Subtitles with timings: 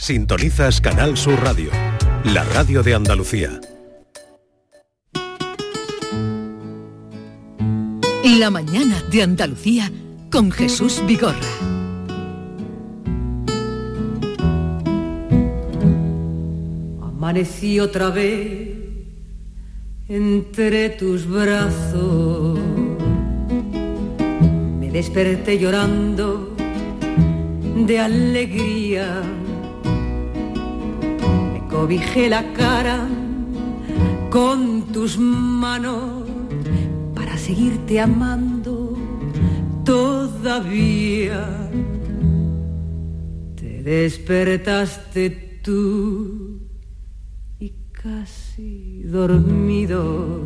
[0.00, 1.70] Sintonizas Canal Sur Radio,
[2.24, 3.60] la radio de Andalucía.
[8.24, 9.92] La mañana de Andalucía
[10.32, 11.36] con Jesús Vigorra.
[17.02, 18.70] Amanecí otra vez
[20.08, 22.58] entre tus brazos.
[24.80, 26.56] Me desperté llorando
[27.86, 29.39] de alegría.
[31.80, 33.08] Cobijé la cara
[34.28, 36.28] con tus manos
[37.14, 38.98] para seguirte amando
[39.82, 41.42] todavía.
[43.56, 45.30] Te despertaste
[45.64, 46.68] tú
[47.58, 50.44] y casi dormido.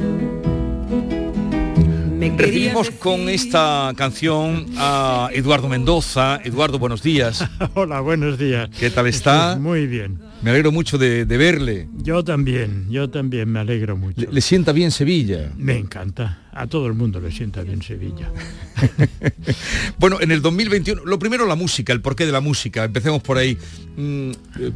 [2.24, 6.40] Me Recibimos con esta canción a Eduardo Mendoza.
[6.42, 7.44] Eduardo, buenos días.
[7.74, 8.70] Hola, buenos días.
[8.80, 9.56] ¿Qué tal está?
[9.60, 10.20] Muy bien.
[10.40, 11.86] Me alegro mucho de, de verle.
[11.98, 14.22] Yo también, yo también me alegro mucho.
[14.22, 15.52] Le, le sienta bien Sevilla.
[15.58, 16.48] Me encanta.
[16.52, 18.30] A todo el mundo le sienta bien Sevilla.
[19.98, 22.84] Bueno, en el 2021, lo primero la música, el porqué de la música.
[22.84, 23.56] Empecemos por ahí.
[23.96, 24.72] Mm, eh,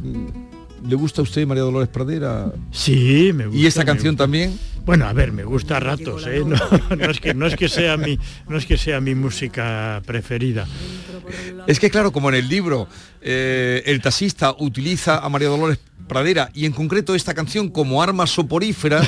[0.87, 2.51] ¿Le gusta a usted María Dolores Pradera?
[2.71, 3.59] Sí, me gusta.
[3.59, 4.23] ¿Y esta canción gusta.
[4.23, 4.57] también?
[4.85, 6.43] Bueno, a ver, me gusta a ratos, ¿eh?
[6.45, 6.57] No,
[6.95, 10.67] no es que no es que sea mi no es que sea mi música preferida.
[11.67, 12.87] Es que claro, como en el libro,
[13.21, 18.25] eh, el taxista utiliza a María Dolores Pradera y en concreto esta canción como arma
[18.25, 19.01] soporífera,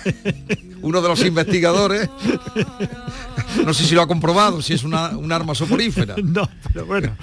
[0.82, 2.08] uno de los investigadores,
[3.64, 6.16] no sé si lo ha comprobado, si es una, un arma soporífera.
[6.22, 7.14] No, pero bueno.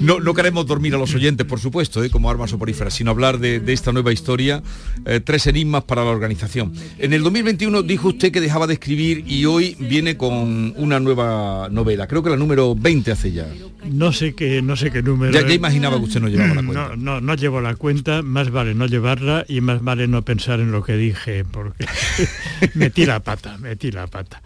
[0.00, 2.10] No, no queremos dormir a los oyentes, por supuesto, ¿eh?
[2.10, 4.62] como arma soporífera, sino hablar de, de esta nueva historia,
[5.06, 6.72] eh, tres enigmas para la organización.
[6.98, 11.68] En el 2021 dijo usted que dejaba de escribir y hoy viene con una nueva
[11.70, 13.46] novela, creo que la número 20 hace ya.
[13.88, 15.32] No sé qué no sé qué número.
[15.32, 16.88] Ya, ya imaginaba que usted no llevaba la cuenta.
[16.88, 20.60] No, no, no llevo la cuenta, más vale no llevarla y más vale no pensar
[20.60, 21.86] en lo que dije, porque
[22.74, 24.42] metí la pata, metí la pata.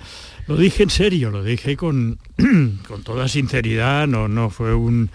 [0.48, 2.18] Lo dije en serio, lo dije con,
[2.88, 5.10] con toda sinceridad, no, no fue un.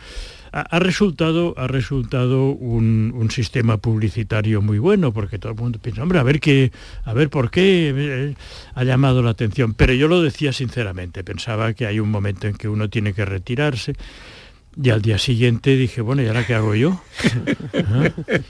[0.56, 6.04] Ha, resultado, ha resultado un, un sistema publicitario muy bueno, porque todo el mundo piensa,
[6.04, 6.72] hombre, a ver qué,
[7.06, 8.36] a ver por qué eh,
[8.76, 9.74] ha llamado la atención.
[9.74, 13.26] Pero yo lo decía sinceramente, pensaba que hay un momento en que uno tiene que
[13.26, 13.96] retirarse.
[14.82, 17.02] Y al día siguiente dije, bueno, ¿y ahora qué hago yo?
[17.74, 18.12] Ajá.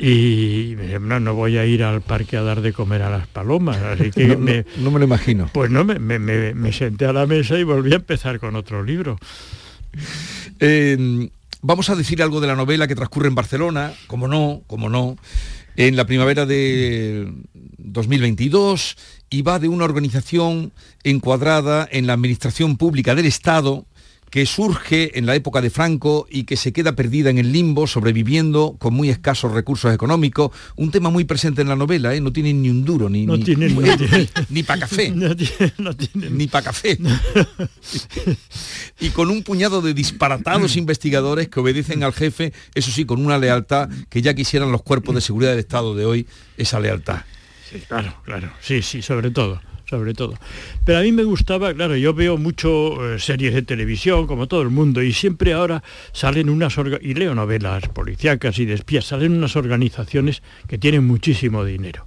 [0.00, 3.10] Y me dije, no, no voy a ir al parque a dar de comer a
[3.10, 3.78] las palomas.
[3.78, 5.50] Así que No, me, no- no me lo imagino.
[5.52, 8.54] pues no, me, me- me- me senté a la mesa y volví a empezar con
[8.56, 9.18] otro libro.
[10.60, 11.28] Eh,
[11.62, 15.16] vamos a decir algo de la novela que transcurre en Barcelona, como no, como no,
[15.76, 17.30] en la primavera de
[17.78, 18.96] 2022
[19.30, 20.72] y va de una organización
[21.04, 23.84] encuadrada en la administración pública del Estado
[24.30, 27.86] que surge en la época de Franco y que se queda perdida en el limbo,
[27.86, 30.50] sobreviviendo con muy escasos recursos económicos.
[30.76, 32.20] Un tema muy presente en la novela, ¿eh?
[32.20, 35.28] no tiene ni un duro, ni, No ni, no para café No
[35.78, 35.90] no
[36.30, 36.98] ni para café.
[39.00, 43.38] y con un puñado de disparatados investigadores que obedecen al jefe, eso sí, con una
[43.38, 47.22] lealtad que ya quisieran los cuerpos de seguridad del Estado de hoy, esa lealtad.
[47.70, 48.50] Sí, claro, claro.
[48.60, 50.34] Sí, sí, sobre todo, sobre todo.
[50.84, 54.62] Pero a mí me gustaba, claro, yo veo mucho eh, series de televisión, como todo
[54.62, 55.82] el mundo, y siempre ahora
[56.12, 61.64] salen unas y leo novelas policíacas y de espías, salen unas organizaciones que tienen muchísimo
[61.64, 62.04] dinero.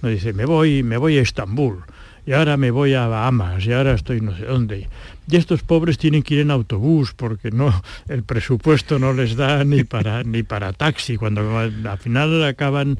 [0.00, 1.84] Me dice, me voy, me voy a Estambul,
[2.24, 4.88] y ahora me voy a Bahamas, y ahora estoy no sé dónde.
[5.30, 9.64] Y estos pobres tienen que ir en autobús porque no, el presupuesto no les da
[9.64, 11.16] ni para ni para taxi.
[11.16, 12.98] Cuando al final acaban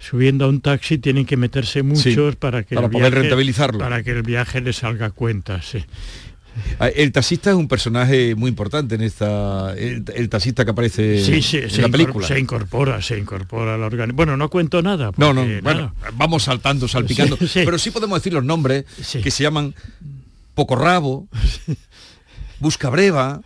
[0.00, 3.78] subiendo a un taxi tienen que meterse muchos para que para el poder viaje- rentabilizarlo.
[3.78, 5.84] para que el viaje les salga a cuenta sí.
[6.80, 9.72] Ah, El taxista es un personaje muy importante en esta.
[9.78, 12.26] El, el taxista que aparece sí, sí, en la película.
[12.26, 14.16] se incorpora, se incorpora a la organización.
[14.16, 15.12] Bueno, no cuento nada.
[15.16, 17.36] No, no, bueno, vamos saltando, salpicando.
[17.36, 17.62] Sí.
[17.64, 18.84] Pero sí podemos decir los nombres
[19.22, 19.74] que se llaman
[20.56, 21.28] Poco Rabo,
[22.60, 23.40] Busca Breva,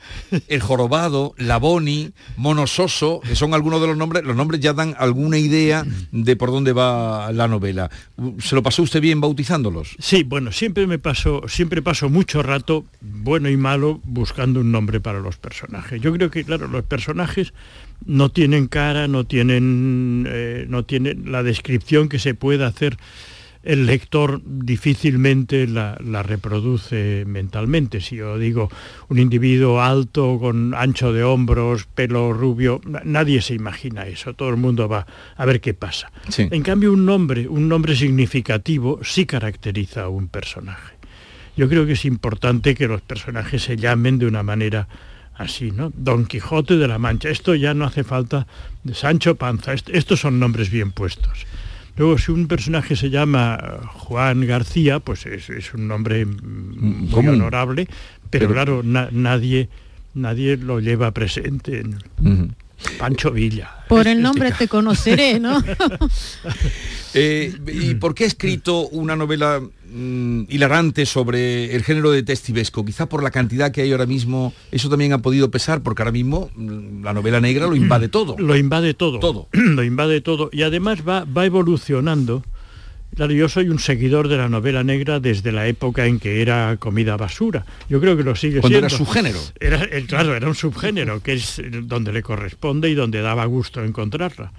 [0.48, 4.24] El Jorobado, La Boni, Monososo, que son algunos de los nombres.
[4.24, 7.90] Los nombres ya dan alguna idea de por dónde va la novela.
[8.38, 9.96] ¿Se lo pasó usted bien bautizándolos?
[9.98, 15.00] Sí, bueno, siempre me paso, siempre paso mucho rato, bueno y malo, buscando un nombre
[15.00, 16.00] para los personajes.
[16.00, 17.52] Yo creo que, claro, los personajes
[18.04, 22.98] no tienen cara, no tienen, eh, no tienen la descripción que se puede hacer
[23.64, 28.00] el lector difícilmente la, la reproduce mentalmente.
[28.00, 28.70] Si yo digo
[29.08, 34.34] un individuo alto, con ancho de hombros, pelo rubio, na- nadie se imagina eso.
[34.34, 35.06] Todo el mundo va
[35.36, 36.12] a ver qué pasa.
[36.28, 36.46] Sí.
[36.50, 40.94] En cambio, un nombre, un nombre significativo, sí caracteriza a un personaje.
[41.56, 44.88] Yo creo que es importante que los personajes se llamen de una manera
[45.36, 45.92] así, ¿no?
[45.96, 47.28] Don Quijote de la Mancha.
[47.30, 48.46] Esto ya no hace falta
[48.82, 49.72] de Sancho Panza.
[49.72, 51.46] estos son nombres bien puestos.
[51.96, 57.88] Luego, si un personaje se llama Juan García, pues es, un nombre muy honorable,
[58.30, 59.68] pero, claro, nadie,
[60.14, 61.80] nadie lo lleva presente.
[61.80, 62.54] En,
[62.98, 63.70] Pancho Villa.
[63.88, 65.62] Por el nombre te conoceré, ¿no?
[67.16, 69.62] Eh, ¿Y por qué ha escrito una novela
[69.94, 72.84] mm, hilarante sobre el género detectivesco?
[72.84, 76.12] Quizá por la cantidad que hay ahora mismo, eso también ha podido pesar, porque ahora
[76.12, 78.36] mismo mm, la novela negra lo invade todo.
[78.44, 79.20] Lo invade todo.
[79.20, 79.48] Todo.
[79.52, 80.50] Lo invade todo.
[80.52, 82.42] Y además va, va evolucionando
[83.14, 86.76] Claro, yo soy un seguidor de la novela negra desde la época en que era
[86.78, 87.64] comida basura.
[87.88, 88.88] Yo creo que lo sigue Cuando siendo.
[88.88, 89.38] era subgénero.
[89.60, 94.52] Era, claro, era un subgénero, que es donde le corresponde y donde daba gusto encontrarla.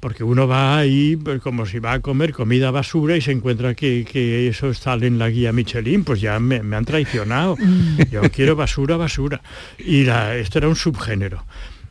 [0.00, 3.74] Porque uno va ahí pues, como si va a comer comida basura y se encuentra
[3.74, 7.56] que, eso sale en la guía Michelin, pues ya me, han traicionado.
[8.10, 9.42] Yo quiero basura, basura.
[9.78, 11.44] Y la, esto era un subgénero.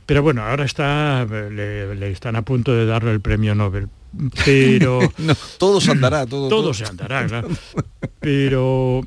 [0.06, 3.90] Pero bueno, ahora está, le, están a punto de darle el premio Nobel
[4.46, 5.00] pero
[5.58, 7.50] todo se andará todo, se andará claro.
[8.20, 9.02] pero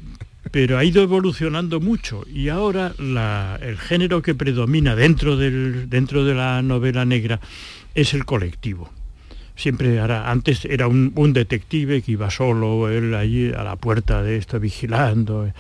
[0.50, 6.35] pero ha ido evolucionando mucho y ahora el género que predomina dentro del dentro de
[6.35, 7.41] la novela negra
[8.00, 8.91] es el colectivo.
[9.56, 14.37] Siempre hará antes era un, detective que iba solo él allí a la puerta de
[14.37, 15.50] esto vigilando.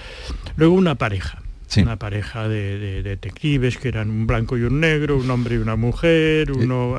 [0.56, 1.42] Luego una pareja
[1.76, 5.76] una pareja de, detectives que eran un blanco y un negro un hombre y una
[5.76, 6.96] mujer uno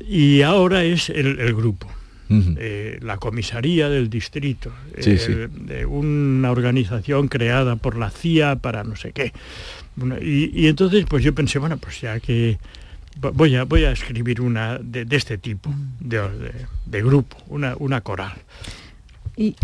[0.00, 1.88] y ahora es el, grupo.
[2.28, 9.12] Eh, la comisaría del distrito, de una organización creada por la CIA para no sé
[9.12, 9.32] qué.
[10.20, 12.58] Y, entonces pues yo pensé, bueno, pues ya que
[13.16, 15.70] voy a, voy a escribir una de, este tipo,
[16.00, 18.34] de, grupo, una, una coral.
[19.36, 19.54] Y,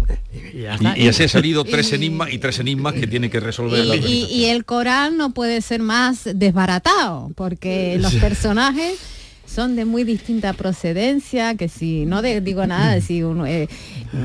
[0.52, 4.44] y, así ha salido tres enigmas y tres enigmas que tiene que resolver y, y,
[4.44, 8.98] el coral no puede ser más desbaratado, porque los personajes
[9.52, 13.68] son de muy distinta procedencia, que si no digo nada, de si eh,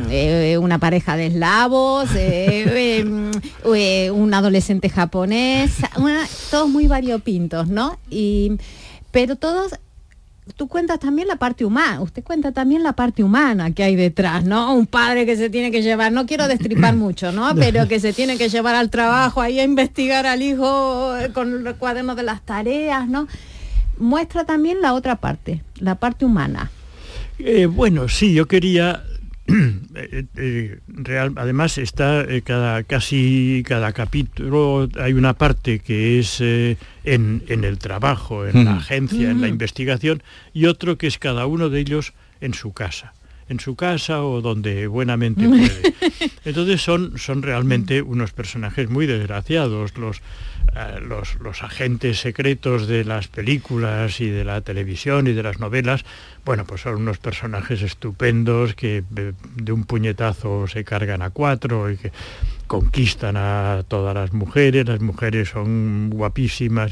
[0.09, 3.03] eh, una pareja de eslavos, eh,
[4.13, 5.71] un adolescente japonés,
[6.49, 7.99] todos muy variopintos, ¿no?
[8.09, 8.53] Y,
[9.17, 9.73] pero todos
[10.57, 14.45] tú cuentas también la parte humana, usted cuenta también la parte humana que hay detrás,
[14.45, 14.75] ¿no?
[14.75, 17.55] Un padre que se tiene que llevar, no quiero destripar mucho, ¿no?
[17.55, 21.75] Pero que se tiene que llevar al trabajo, ahí a investigar al hijo con el
[21.77, 23.27] cuaderno de las tareas, ¿no?
[23.97, 26.69] muestra también la otra parte, la parte humana.
[27.39, 29.03] Eh, bueno, sí, yo quería
[29.95, 36.83] eh, eh, real, además está cada casi cada capítulo hay una parte que es en,
[37.47, 40.21] el trabajo, en la agencia, en la investigación,
[40.53, 43.13] y otro que es cada uno de ellos en su casa
[43.49, 45.93] en su casa o donde buenamente puede.
[46.45, 50.17] Entonces son, son realmente unos personajes muy desgraciados, los,
[50.75, 55.59] eh, los, los, agentes secretos de las películas y de la televisión y de las
[55.59, 56.03] novelas,
[56.45, 61.97] bueno, pues son unos personajes estupendos que de un puñetazo se cargan a cuatro y
[61.97, 62.11] que
[62.67, 66.91] conquistan a todas las mujeres, las mujeres son guapísimas,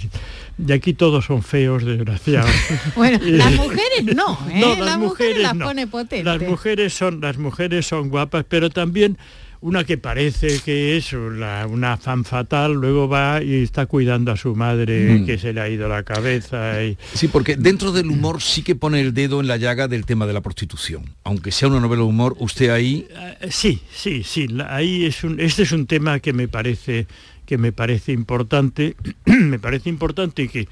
[0.57, 2.49] y aquí todos son feos, desgraciados.
[2.95, 4.77] Bueno, las mujeres no, ¿eh?
[4.79, 6.25] las, mujeres, las pone potentes.
[6.25, 9.17] Las mujeres son, las mujeres son guapas, pero también
[9.61, 14.55] una que parece que es una, fan fatal, luego va y está cuidando a su
[14.55, 15.25] madre mm.
[15.25, 16.83] que se le ha ido la cabeza.
[16.83, 16.97] Y...
[17.13, 20.27] Sí, porque dentro del humor sí que pone el dedo en la llaga del tema
[20.27, 21.03] de la prostitución.
[21.23, 23.07] Aunque sea una novela de humor, usted ahí...
[23.41, 24.47] Eh, sí, sí, sí.
[24.67, 27.07] Ahí es un, este es un tema que me parece,
[27.45, 28.95] que me parece importante.
[29.25, 30.67] me parece importante que,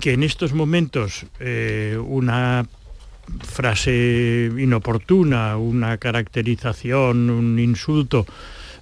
[0.00, 2.66] que en estos momentos eh, una
[3.40, 8.26] frase inoportuna, una caracterización, un insulto,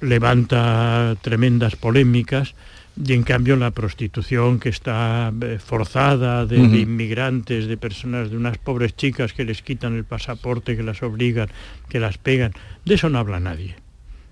[0.00, 2.54] levanta tremendas polémicas
[3.02, 8.58] y en cambio la prostitución que está eh, forzada de, inmigrantes, de personas, de unas
[8.58, 11.48] pobres chicas que les quitan el pasaporte, que las obligan,
[11.88, 12.52] que las pegan,
[12.84, 13.76] de eso no habla nadie,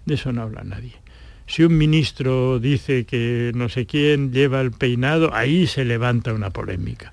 [0.05, 0.93] de eso no habla nadie.
[1.47, 6.51] Si un ministro dice que no sé quién lleva el peinado, ahí se levanta una
[6.51, 7.13] polémica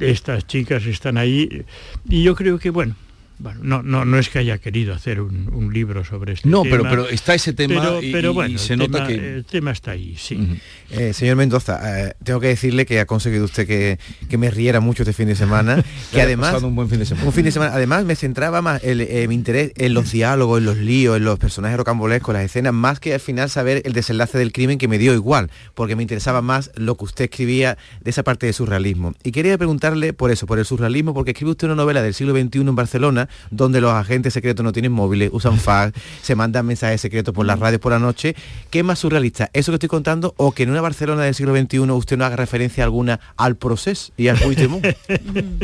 [0.00, 1.64] estas chicas están ahí.
[2.08, 2.94] Y yo creo que, bueno,
[3.38, 6.76] bueno, no, no, no es que haya querido hacer un, libro sobre este no, tema.
[6.76, 9.14] No, pero, pero está ese tema pero, bueno, se nota que...
[9.14, 10.58] El tema está ahí, sí.
[10.90, 14.80] Eh, señor Mendoza, eh, tengo que decirle que ha conseguido usted que, que, me riera
[14.80, 16.62] mucho este fin de semana, que además...
[16.62, 17.26] un buen fin de semana.
[17.26, 17.74] Un fin de semana.
[17.74, 21.24] Además me centraba más el, eh, mi interés en los diálogos, en los líos, en
[21.24, 24.88] los personajes rocambolescos, las escenas, más que al final saber el desenlace del crimen que
[24.88, 28.52] me dio igual, porque me interesaba más lo que usted escribía de esa parte de
[28.52, 29.14] surrealismo.
[29.22, 32.32] Y quería preguntarle por eso, por el surrealismo, porque escribe usted una novela del siglo
[32.32, 37.00] XXI en Barcelona, Donde los agentes secretos no tienen móviles, usan fax, se mandan mensajes
[37.00, 38.34] secretos por las radios por la noche.
[38.70, 39.50] ¿Qué es más surrealista?
[39.52, 42.36] ¿Eso que estoy contando o que en una Barcelona del siglo XXI usted no haga
[42.36, 44.86] referencia alguna al proceso y al Puigdemont?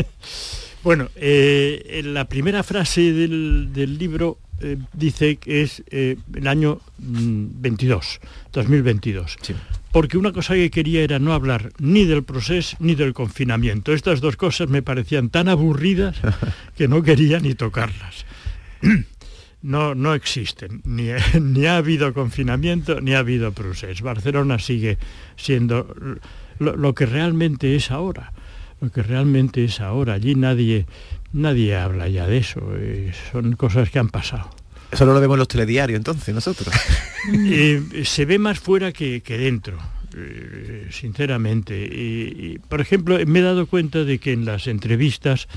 [0.83, 8.21] bueno, eh, la primera frase del, libro eh, dice que es eh, el año 22,
[8.23, 9.37] mm, 2022.
[9.95, 13.93] Porque una cosa que quería era no hablar ni del proceso ni del confinamiento.
[13.93, 16.17] Estas dos cosas me parecían tan aburridas
[16.77, 18.27] que no quería ni tocarlas.
[19.63, 21.09] No, no existen, ni,
[21.41, 24.05] ni ha habido confinamiento ni ha habido proceso.
[24.05, 24.99] Barcelona sigue
[25.37, 25.97] siendo
[26.59, 28.35] lo, que realmente es ahora,
[28.83, 30.13] lo que realmente es ahora.
[30.13, 30.85] Allí nadie,
[31.33, 34.51] nadie habla ya de eso, eh, son cosas que han pasado.
[34.93, 36.69] Eso no lo vemos en los telediarios entonces, nosotros.
[37.33, 39.78] Eh, se ve más fuera que, dentro,
[40.16, 41.76] eh, sinceramente.
[41.76, 45.49] Y, por ejemplo, me he dado cuenta de que en las entrevistas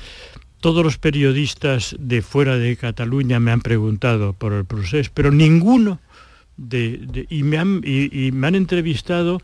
[0.60, 6.00] todos los periodistas de fuera de Cataluña me han preguntado por el proceso, pero ninguno
[6.58, 9.42] de, y, me han, y, me han entrevistado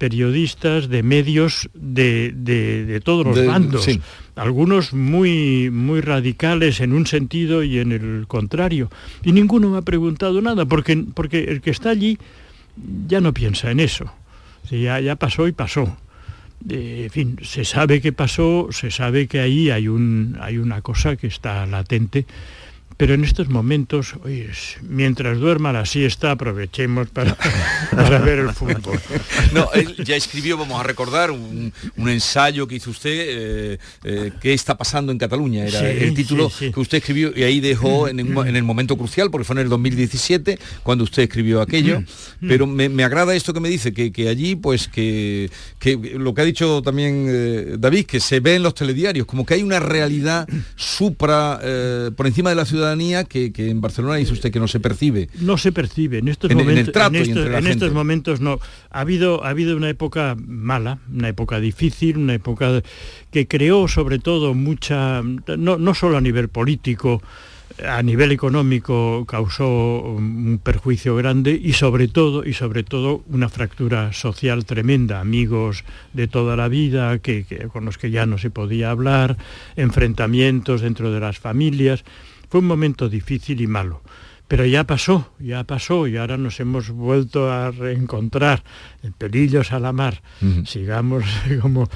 [0.00, 3.86] periodistas de medios de, todos los bandos,
[4.34, 8.90] algunos muy, muy radicales en un sentido y en el contrario.
[9.22, 12.16] Y ninguno me ha preguntado nada, porque, porque el que está allí
[13.06, 14.10] ya no piensa en eso.
[14.70, 15.94] ya, ya pasó y pasó.
[16.70, 20.80] Eh, en fin, se sabe que pasó, se sabe que ahí hay, un, hay una
[20.80, 22.24] cosa que está latente
[23.00, 24.12] pero en estos momentos,
[24.82, 27.34] mientras duerma la siesta, aprovechemos para,
[27.96, 29.00] para ver el fútbol.
[29.54, 34.52] No, él ya escribió, vamos a recordar, un, ensayo que hizo usted, eh, eh, ¿Qué
[34.52, 35.64] está pasando en Cataluña?
[35.64, 39.54] Era el título que usted escribió y ahí dejó en, el momento crucial, porque fue
[39.54, 42.02] en el 2017 cuando usted escribió aquello.
[42.40, 46.44] Pero me, agrada esto que me dice, que, allí, pues que, que, lo que ha
[46.44, 50.46] dicho también eh, David, que se ve en los telediarios, como que hay una realidad
[50.76, 51.58] supra,
[52.14, 52.89] por encima de la ciudad
[53.28, 55.28] que, en Barcelona dice usted que no se percibe.
[55.40, 56.18] No se percibe.
[56.18, 58.58] En estos momentos, en, estos, momentos no.
[58.90, 62.82] Ha habido, ha habido una época mala, una época difícil, una época
[63.30, 67.22] que creó sobre todo mucha, no, no solo a nivel político,
[67.86, 74.12] a nivel económico causó un perjuicio grande y sobre todo y sobre todo una fractura
[74.12, 78.90] social tremenda amigos de toda la vida que, con los que ya no se podía
[78.90, 79.36] hablar
[79.76, 82.04] enfrentamientos dentro de las familias
[82.50, 84.02] fue un momento difícil y malo.
[84.50, 88.64] Pero ya pasó, ya pasó y ahora nos hemos vuelto a reencontrar
[89.04, 90.22] en pelillos a la mar.
[90.66, 91.22] Sigamos
[91.62, 91.88] como,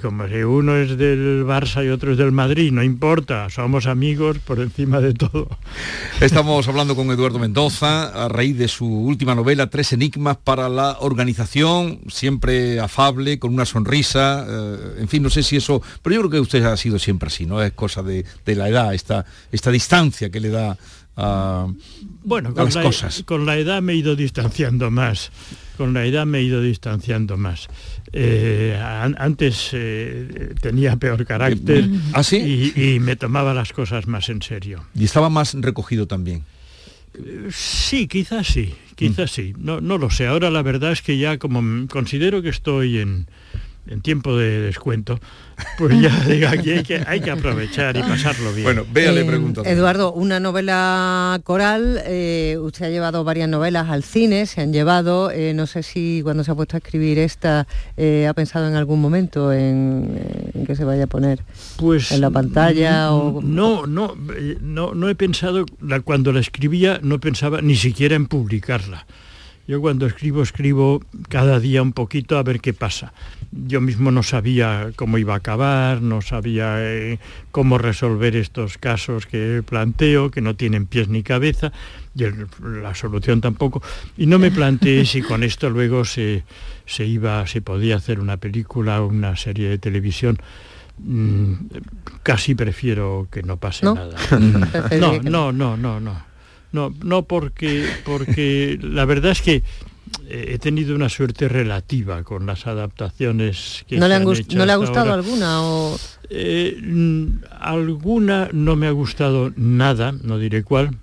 [0.00, 4.38] como si uno es del Barça y otro es del Madrid, no importa, somos amigos
[4.38, 5.50] por encima de todo.
[6.22, 10.96] Estamos hablando con Eduardo Mendoza a raíz de su última novela, Tres Enigmas para la
[11.00, 16.20] organización, siempre afable, con una sonrisa, eh, en fin, no sé si eso, pero yo
[16.22, 17.62] creo que usted ha sido siempre así, ¿no?
[17.62, 20.78] Es cosa de, la edad, esta, esta distancia que le da
[21.18, 23.22] bueno, con las la, cosas.
[23.24, 25.30] Con la edad me he ido distanciando más.
[25.76, 27.68] Con la edad me he ido distanciando más.
[28.12, 34.84] Eh, antes eh, tenía peor carácter ¿Ah, y, me tomaba las cosas más en serio.
[34.94, 36.44] ¿Y estaba más recogido también?
[37.50, 39.34] Sí, quizás sí, quizás mm.
[39.34, 39.54] sí.
[39.58, 40.26] No, no lo sé.
[40.26, 43.26] Ahora la verdad es que ya como considero que estoy en,
[43.88, 45.18] en tiempo de descuento,
[45.76, 48.64] pues ya digo, aquí hay que, hay que aprovechar y pasarlo bien.
[48.64, 54.46] Bueno, véale, eh, Eduardo, una novela coral, eh, usted ha llevado varias novelas al cine,
[54.46, 58.34] se han llevado, eh, no sé si cuando se ha puesto a escribir esta, ha
[58.34, 61.42] pensado en algún momento en, que se vaya a poner
[61.76, 63.40] pues, en la pantalla o...
[63.42, 64.14] No, no,
[64.60, 65.64] no, no he pensado,
[66.04, 69.06] cuando la escribía no pensaba ni siquiera en publicarla.
[69.68, 73.12] Yo cuando escribo, escribo cada día un poquito a ver qué pasa.
[73.52, 77.18] Yo mismo no sabía cómo iba a acabar, no sabía eh,
[77.50, 81.70] cómo resolver estos casos que planteo, que no tienen pies ni cabeza,
[82.14, 82.24] y
[82.80, 83.82] la solución tampoco.
[84.16, 86.44] Y no me planteé si con esto luego se,
[86.86, 90.38] se iba, se podía hacer una película o una serie de televisión.
[90.96, 91.52] Mm,
[92.22, 94.16] casi prefiero que no pase nada.
[94.98, 96.28] no, no, no, no, no.
[96.72, 99.62] No, no porque, porque la verdad es que
[100.28, 104.72] eh, he tenido una suerte relativa con las adaptaciones que ¿No le, han ¿no le
[104.72, 105.62] ha gustado alguna?
[105.62, 105.98] O...
[106.30, 110.96] Eh, mm, alguna no me ha gustado nada, no diré cuál.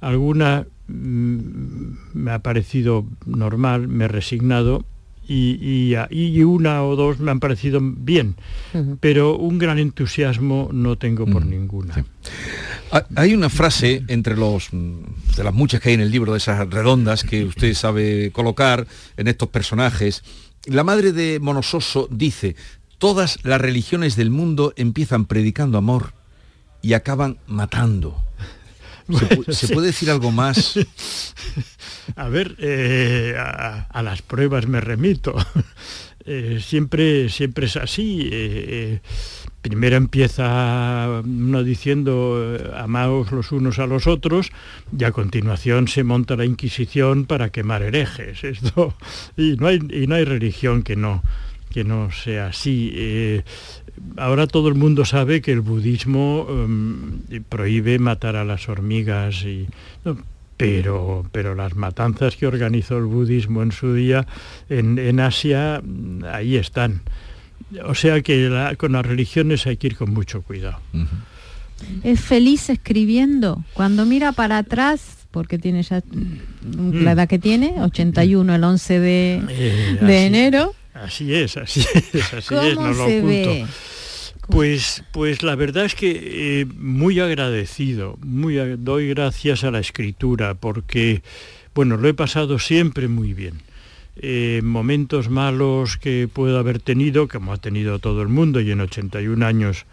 [0.00, 4.84] Alguna mm, me ha parecido normal, me he resignado
[5.28, 8.36] y, y, una o dos me han parecido bien,
[9.00, 12.04] pero un gran entusiasmo no tengo por ninguna.
[13.16, 16.68] Hay una frase entre los de las muchas que hay en el libro de esas
[16.68, 18.86] redondas que usted sabe colocar
[19.16, 20.22] en estos personajes.
[20.66, 22.56] La madre de Monososo dice,
[22.98, 26.14] todas las religiones del mundo empiezan predicando amor
[26.82, 28.22] y acaban matando.
[29.52, 29.72] ¿Se, Sí.
[29.72, 30.74] puede decir algo más?
[32.16, 35.34] A ver, eh, a, a las pruebas me remito.
[36.28, 38.28] Eh, siempre, siempre es así.
[38.32, 39.00] eh,
[39.68, 44.52] primero empieza uno diciendo eh, amaos los unos a los otros
[44.96, 48.40] y a continuación se monta la Inquisición para quemar herejes.
[49.36, 51.22] Y, no hay, religión que no,
[51.70, 52.92] que no sea así.
[52.94, 53.42] Eh,
[54.16, 59.44] ahora todo el mundo sabe que el budismo em, prohíbe matar a las hormigas
[60.56, 64.26] pero, pero las matanzas que organizó el budismo en su día
[64.68, 65.82] en, Asia,
[66.32, 67.02] ahí están.
[67.84, 70.78] O sea que la- con las religiones hay que ir con mucho cuidado.
[72.04, 73.64] Es feliz escribiendo.
[73.74, 79.00] Cuando mira para atrás, porque tiene ya mm, la edad que tiene, 81, el 11
[79.00, 80.74] de, Eh, de así- enero.
[80.94, 81.80] Así es, así
[82.14, 83.26] es, así ¿Cómo es, no lo se oculto.
[83.50, 83.66] ve?
[84.48, 90.54] Pues, pues la verdad es que eh, muy agradecido, muy doy gracias a la escritura
[90.54, 91.22] porque,
[91.74, 93.54] bueno, lo he pasado siempre muy bien.
[94.18, 98.80] Eh, momentos malos que puedo haber tenido, como ha tenido todo el mundo, y en
[98.80, 99.84] 81 años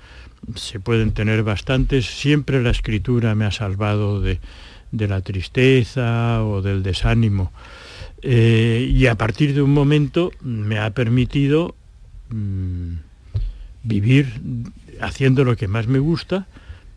[0.56, 4.39] se pueden tener bastantes, siempre la escritura me ha salvado de,
[4.92, 7.51] de la tristeza o del desánimo.
[8.22, 11.75] Eh, y a partir de un momento me ha permitido
[12.30, 12.94] mm,
[13.84, 14.42] vivir
[15.01, 16.48] haciendo lo que más me gusta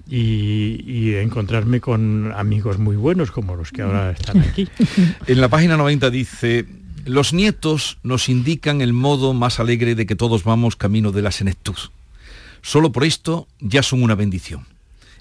[0.08, 4.68] y encontrarme con amigos muy buenos como los que ahora están aquí.
[5.26, 6.64] En la página 90 dice,
[7.06, 11.30] los nietos nos indican el modo más alegre de que todos vamos camino de la
[11.30, 11.76] senectud.
[12.62, 14.66] Solo por esto ya son una bendición.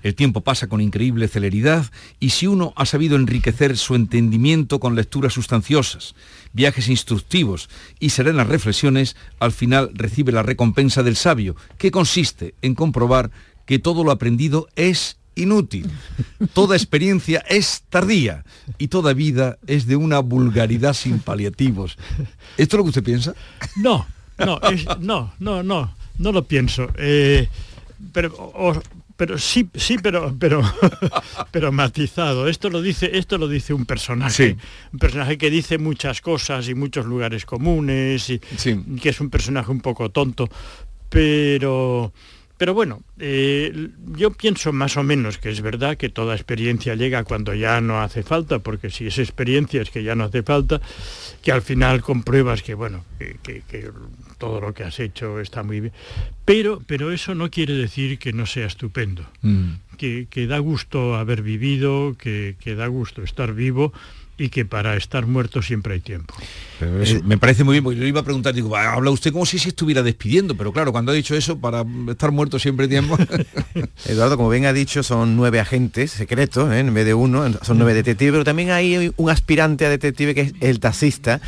[0.02, 4.96] El tiempo pasa con increíble celeridad y si uno ha sabido enriquecer su entendimiento con
[4.96, 6.16] lecturas sustanciosas,
[6.54, 12.74] viajes instructivos y serenas reflexiones, al final recibe la recompensa del sabio, que consiste en
[12.74, 13.30] comprobar
[13.66, 15.90] que todo lo aprendido es inútil.
[16.54, 18.44] Toda experiencia es tardía
[18.78, 21.98] y toda vida es de una vulgaridad sin paliativos.
[22.58, 23.34] ¿Esto es lo que usted piensa?
[23.76, 24.06] No,
[24.38, 26.88] no, es- no, no, no, no lo pienso.
[26.98, 27.48] Eh,
[28.14, 28.82] pero, o-
[29.18, 30.62] pero sí, sí, pero, pero,
[31.52, 32.48] pero matizado.
[32.50, 34.58] Esto lo dice, esto lo dice un personaje, Sí.
[34.94, 38.76] un personaje que dice muchas cosas y muchos lugares comunes y Sí.
[39.02, 40.50] que es un personaje un poco tonto,
[41.10, 42.12] pero,
[42.58, 47.24] pero bueno, eh, yo pienso más o menos que es verdad que toda experiencia llega
[47.24, 50.80] cuando ya no hace falta, porque si es experiencia es que ya no hace falta,
[51.44, 53.90] que al final compruebas que bueno, que, que- que
[54.38, 55.94] todo lo que has hecho está muy bien.
[56.44, 59.26] Pero, pero eso no quiere decir que no sea estupendo,
[59.98, 63.94] que, que da gusto haber vivido, que, que da gusto estar vivo
[64.38, 66.34] y que para estar muerto siempre hay tiempo.
[66.80, 69.12] Pero eso me parece muy bien, porque yo le iba a preguntar, digo, "Va, habla
[69.12, 72.60] usted como si se estuviera despidiendo, pero claro, cuando ha dicho eso, para estar muerto
[72.60, 73.18] siempre hay tiempo.
[74.06, 76.80] Eduardo, como bien ha dicho, son nueve agentes secretos, ¿eh?
[76.80, 80.42] en vez de uno, son nueve detectives, pero también hay un aspirante a detective que
[80.42, 81.40] es el taxista,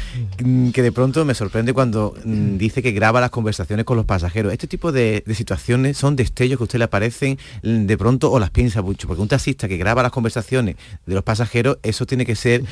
[0.44, 4.06] mm, que de pronto me sorprende cuando mm, dice que graba las conversaciones con los
[4.06, 4.54] pasajeros.
[4.54, 8.32] Este tipo de, de situaciones son destellos que a usted le aparecen mm, de pronto
[8.32, 12.06] o las piensa mucho, porque un taxista que graba las conversaciones de los pasajeros, eso
[12.06, 12.64] tiene que ser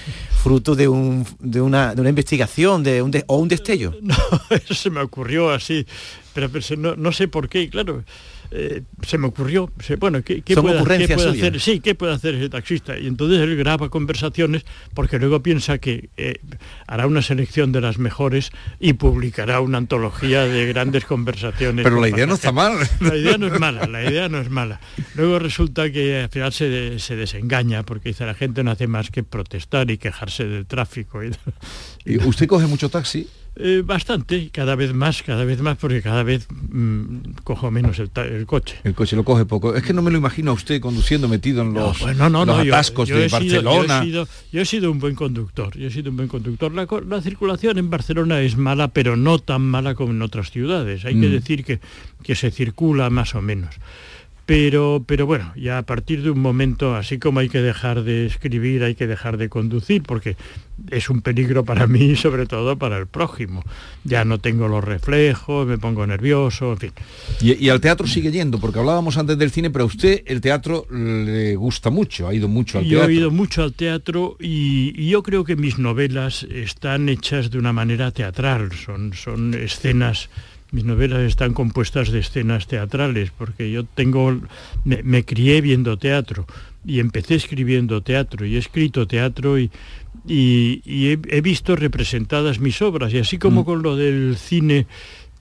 [0.44, 3.94] fruto de, un, de, una, de una investigación de un de- o un destello.
[4.02, 4.16] No,
[4.52, 5.86] eso se me ocurrió así,
[6.34, 8.04] pero, no, no sé por qué, claro,
[8.52, 10.78] eh, se me ocurrió, se- bueno, ¿qué, puede,
[11.08, 11.08] qué
[11.40, 11.60] hacer?
[11.60, 12.98] Sí, ¿qué puede hacer ese taxista?
[12.98, 16.36] Y entonces él graba conversaciones porque luego piensa que eh,
[16.88, 21.84] hará una selección de las mejores y publicará una antología de grandes conversaciones.
[21.84, 22.78] Pero con la idea no está mal.
[23.02, 24.80] La idea no es mala, la idea no es mala.
[25.16, 28.88] Luego resulta que al final se, de- se desengaña porque dice la gente no hace
[28.88, 31.24] más que protestar y quejarse del tráfico.
[31.24, 31.32] y-
[32.06, 33.28] ¿Y ¿Usted coge mucho taxi?
[33.58, 38.10] Eh, bastante, cada vez más, cada vez más, porque cada vez mm, cojo menos el,
[38.46, 38.76] coche.
[38.84, 39.76] El coche lo coge poco.
[39.76, 42.46] Es que no me lo imagino a usted conduciendo metido en los, pues no, no,
[42.46, 44.00] los no, yo- atascos yo de sido- Barcelona.
[44.00, 46.74] yo, he sido, yo he sido un buen conductor, yo he sido un buen conductor.
[46.74, 51.06] La, la circulación en Barcelona es mala, pero no tan mala como en otras ciudades.
[51.06, 51.32] Hay que Mm.
[51.32, 51.80] decir que,
[52.24, 53.76] que se circula más o menos.
[54.46, 58.28] Pero, pero bueno, ya a partir de un momento, así como hay que dejar de
[58.28, 60.38] escribir, hay que dejar de conducir, porque
[60.92, 63.64] es un peligro para mí y sobre todo para el prójimo.
[64.04, 66.92] Ya no tengo los reflejos, me pongo nervioso, en fin.
[67.42, 70.42] Y, y al teatro sigue yendo, porque hablábamos antes del cine, pero a usted el
[70.42, 73.10] teatro le gusta mucho, ha ido mucho al Yo teatro.
[73.12, 77.58] he ido mucho al teatro y, y yo creo que mis novelas están hechas de
[77.58, 80.30] una manera teatral, son, son escenas,
[80.76, 84.38] mis novelas están compuestas de escenas teatrales, porque yo tengo,
[84.84, 86.46] me, me crié viendo teatro
[86.86, 89.72] y empecé escribiendo teatro y he escrito teatro y,
[90.28, 93.66] y- y he, he visto representadas mis obras y así como Mm.
[93.66, 94.86] con lo del cine,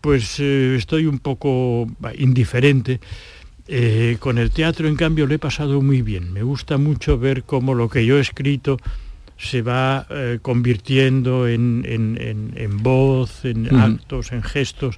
[0.01, 3.01] pues eh, estoy un poco indiferente
[3.67, 6.35] Eh, con el teatro, en cambio, lo he pasado muy bien.
[6.35, 8.77] Me gusta mucho ver cómo lo que yo he escrito
[9.45, 14.97] se va eh, convirtiendo en, en- en- en voz, en actos, en gestos.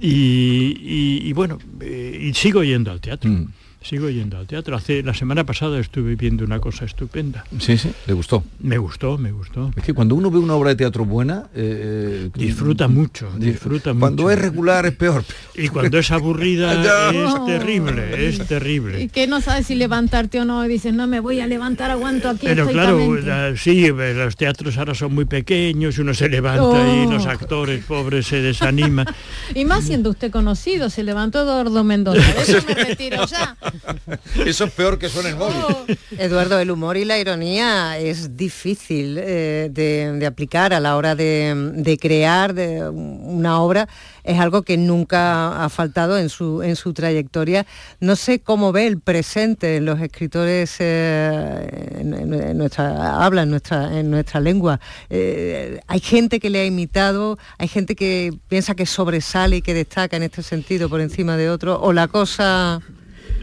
[0.00, 3.30] Y, y- y bueno, eh, y sigo yendo al teatro.
[3.30, 3.46] Mm.
[3.80, 4.76] Sigo yendo al teatro.
[4.76, 7.44] Hace, la semana pasada estuve viendo una cosa estupenda.
[7.60, 8.42] Sí, sí, le gustó.
[8.58, 9.70] Me gustó, me gustó.
[9.76, 11.44] Es que cuando uno ve una obra de teatro buena...
[11.54, 14.30] eh, Disfruta mucho, disfruta Cuando mucho.
[14.34, 15.24] es regular es peor.
[15.54, 16.72] Y cuando es aburrida
[17.12, 19.08] es terrible, es Y terrible.
[19.08, 22.28] que no sabes si levantarte o no, y dices, no me voy a levantar, aguanto
[22.28, 22.46] aquí.
[22.46, 23.28] Pero claro, estoicamente".
[23.52, 26.58] la- sí, eh, los teatros ahora son muy pequeños, uno se levanta
[26.94, 27.12] y Oh.
[27.12, 29.06] los actores pobres se desaniman.
[29.54, 32.20] Y más siendo usted conocido, se levantó Eduardo Mendoza.
[32.42, 33.56] Eso me retiro ya.
[34.46, 35.98] Eso es peor que suene el móvil.
[36.18, 41.98] Eduardo, el humor y la ironía es difícil eh, de, aplicar a la hora de,
[42.00, 42.54] crear
[42.92, 43.88] una obra.
[44.24, 47.66] Es algo que nunca ha faltado en su, en su trayectoria.
[48.00, 53.98] No sé cómo ve el presente en los escritores eh, en, nuestra habla, en nuestra,
[53.98, 54.80] en nuestra lengua.
[55.08, 59.74] Eh, hay gente que le ha imitado, hay gente que piensa que sobresale y que
[59.74, 62.80] destaca en este sentido por encima de otro, o la cosa,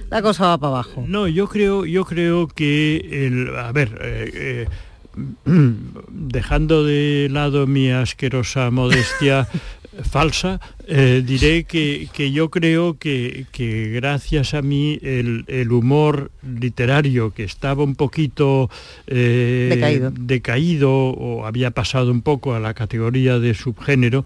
[0.10, 1.04] la cosa va para abajo.
[1.08, 4.68] No, yo creo, yo creo que el, a ver, eh, eh,
[6.10, 9.48] dejando de lado mi asquerosa modestia
[10.10, 16.32] falsa, eh, diré que, que yo creo que, que gracias a mí el, el humor
[16.44, 18.70] literario que estaba un poquito
[19.08, 20.12] eh, Decaído.
[20.12, 24.26] decaído o había pasado un poco a la categoría de subgénero,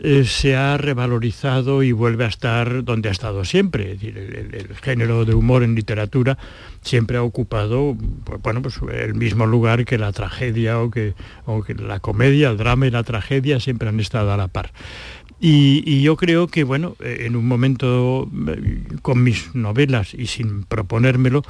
[0.00, 3.92] eh, se ha revalorizado y vuelve a estar donde ha estado siempre.
[3.92, 6.38] Es decir, el, el- el género de humor en literatura
[6.82, 11.14] siempre ha ocupado pues, bueno, pues, el mismo lugar que la tragedia o que,
[11.46, 14.72] o que la comedia, el drama y la tragedia siempre han estado a la par.
[15.40, 20.62] Y, yo creo que, bueno, eh, en un momento eh, con mis novelas y sin
[20.62, 21.42] proponérmelo,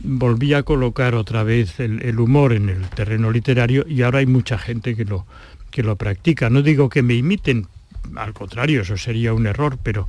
[0.00, 4.26] volví a colocar otra vez el, el humor en el terreno literario y ahora hay
[4.26, 5.26] mucha gente que lo,
[5.70, 6.50] que lo practica.
[6.50, 7.66] No digo que me imiten,
[8.16, 10.06] al contrario, eso sería un error, pero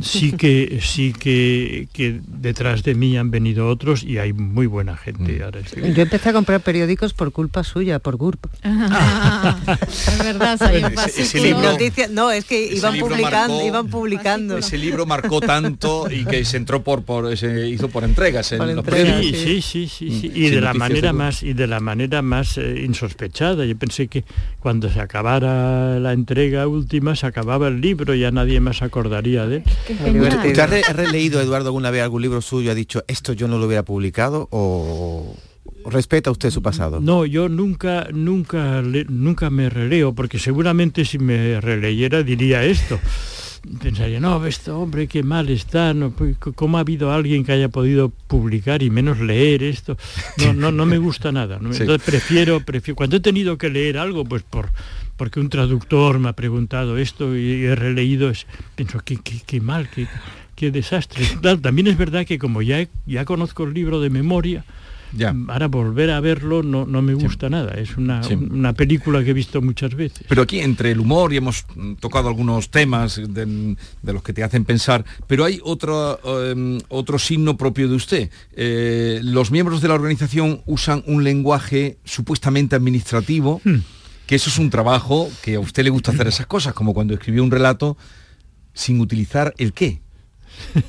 [0.00, 4.96] sí que sí que, que detrás de mí han venido otros y hay muy buena
[4.96, 5.42] gente.
[5.42, 8.46] Ahora estoy- Yo empecé a comprar periódicos por culpa suya, por GURP.
[8.64, 11.76] es verdad, salió un Ese- libro-
[12.10, 14.58] no, es que iban publicando, marcó- iban publicando.
[14.58, 18.58] Ese libro marcó tanto y que se entró por, por se hizo por entregas en
[18.58, 19.40] Por los entregas, periódicos.
[19.40, 20.28] Sí, sí, sí, sí, sí.
[20.30, 21.14] Mm, Y de la manera seguro.
[21.24, 23.64] más y de la manera más eh, insospechada.
[23.64, 24.24] Yo pensé que
[24.60, 29.56] cuando se acabara la entrega última se acababa el libro, ya nadie más acordaría de
[29.56, 29.62] él.
[30.20, 33.32] ¿Usted ha re- ha releído, Eduardo, alguna vez algún libro suyo y ha dicho, esto
[33.32, 35.34] yo no lo hubiera publicado o
[35.86, 37.00] respeta usted su pasado?
[37.00, 42.98] No, yo nunca, nunca, nunca me releo, porque seguramente si me releyera diría esto.
[43.82, 47.68] Pensaría, no, esto hombre, qué mal está, no, pues, ¿cómo ha habido alguien que haya
[47.68, 49.98] podido publicar y menos leer esto?
[50.38, 51.58] No, no, no me gusta nada.
[51.60, 51.70] ¿no?
[51.74, 51.82] Sí.
[51.82, 54.70] Entonces prefiero, prefiero, cuando he tenido que leer algo, pues por
[55.20, 59.60] porque un traductor me ha preguntado esto y he releído, es, pienso, qué, qué, qué
[59.60, 60.06] mal, qué,
[60.56, 61.26] qué desastre.
[61.42, 64.64] Claro, también es verdad que como ya, ya conozco el libro de memoria,
[65.12, 65.34] Ya.
[65.48, 67.72] Ahora volver a verlo no, no me gusta nada.
[67.74, 68.32] Es una, Sí.
[68.34, 70.24] una película que he visto muchas veces.
[70.28, 71.66] Pero aquí entre el humor y hemos
[71.98, 76.18] tocado algunos temas de, de los que te hacen pensar, pero hay otro,
[76.50, 78.30] em, otro signo propio de usted.
[78.54, 83.80] Eh, los miembros de la organización usan un lenguaje supuestamente administrativo, Hmm.
[84.30, 87.14] Que eso es un trabajo que a usted le gusta hacer esas cosas, como cuando
[87.14, 87.96] escribió un relato
[88.72, 90.00] sin utilizar el qué.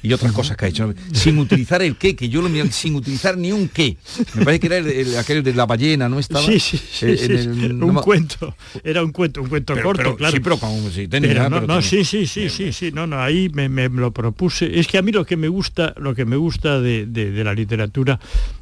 [0.04, 0.94] Y otras cosas que ha hecho.
[1.12, 3.98] Sin utilizar el qué, que yo lo miré, sin utilizar ni un qué.
[4.36, 6.46] Me parece que era el, el- aquel de la ballena, ¿no estaba?
[6.46, 7.32] Sí, sí, sí, Eh, en
[7.64, 8.56] el- no un cuento.
[8.84, 10.34] Era un cuento, un cuento Pero- corto, pero- claro.
[10.36, 13.50] sí, pero con- sí, tenía, no, no, sí, sí, sí, sí, sí, no, no, ahí
[13.50, 14.80] me, me lo propuse.
[14.80, 17.44] Es que a mí lo que me gusta, lo que me gusta de, de- de
[17.44, 18.20] la literatura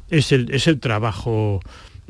[0.08, 1.60] es el, es el trabajo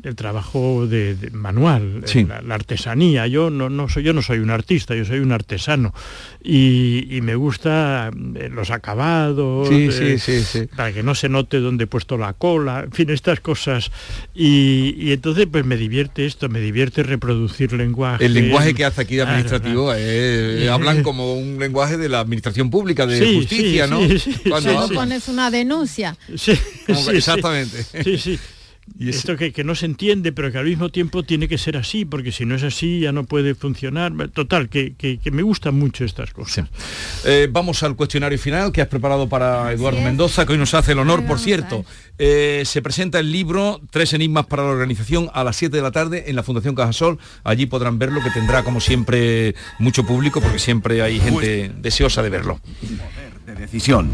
[0.03, 2.23] el trabajo de, de manual, Sí.
[2.25, 3.27] la, la artesanía.
[3.27, 5.93] Yo no, no soy, yo no soy un artista, yo soy un artesano.
[6.43, 10.67] Y, y me gusta eh, los acabados, Sí, eh, sí, sí, sí.
[10.75, 13.91] para que no se note dónde he puesto la cola, en fin, estas cosas.
[14.33, 18.25] Y, y entonces pues me divierte esto, me divierte reproducir lenguaje.
[18.25, 19.99] El lenguaje que hace aquí de administrativo claro.
[19.99, 24.01] eh, Eh, hablan como un lenguaje de la administración pública, de Sí, justicia, sí, ¿no?
[24.07, 26.17] sí, sí, Cuando pones una denuncia.
[26.35, 26.53] Sí,
[26.87, 27.17] Como sí, que- sí.
[27.17, 27.83] exactamente.
[28.03, 28.39] Sí, sí.
[28.99, 31.57] Y ese- Esto que, que no se entiende, pero que al mismo tiempo tiene que
[31.57, 34.11] ser así, porque si no es así ya no puede funcionar.
[34.29, 36.67] Total, que, que- que me gustan mucho estas cosas.
[37.25, 40.03] Eh, vamos al cuestionario final que has preparado para Eduardo es.
[40.05, 41.85] Mendoza, que hoy nos hace el honor, por cierto.
[42.17, 45.91] Eh, se presenta el libro Tres Enigmas para la Organización a las 7 de la
[45.91, 47.17] tarde en la Fundación Cajasol.
[47.43, 52.29] Allí podrán verlo, que tendrá como siempre mucho público, porque siempre hay gente deseosa de
[52.29, 52.59] verlo.
[53.45, 54.09] de decisión.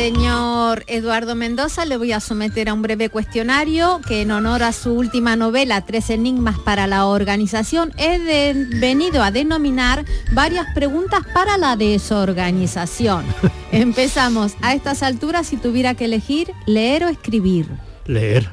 [0.00, 4.74] Señor Eduardo Mendoza, le voy a someter a un breve cuestionario que en honor a
[4.74, 11.20] su última novela, Tres Enigmas para la Organización, he de- venido a denominar varias preguntas
[11.32, 13.24] para la desorganización.
[13.72, 14.52] Empezamos.
[14.60, 17.66] A estas alturas, si tuviera que elegir, leer o escribir.
[18.04, 18.50] Leer.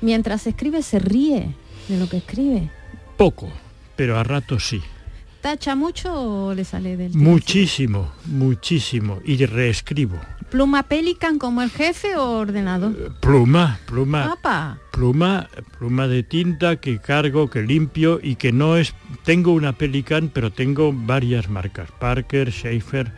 [0.00, 1.52] Mientras escribe, se ríe
[1.88, 2.70] de lo que escribe.
[3.16, 3.50] Poco,
[3.96, 4.80] pero a rato sí.
[5.40, 7.12] ¿Tacha mucho o le sale del?
[7.14, 9.18] Muchísimo, muchísimo.
[9.24, 10.16] Y reescribo.
[10.56, 13.12] ¿Pluma Pelican como el jefe o ordenador?
[13.20, 14.36] Pluma, pluma.
[14.36, 14.78] Papá.
[14.90, 18.94] Pluma, pluma de tinta que cargo, que limpio y que no es...
[19.26, 21.90] Tengo una Pelican, pero tengo varias marcas.
[22.00, 23.12] Parker, Schaefer.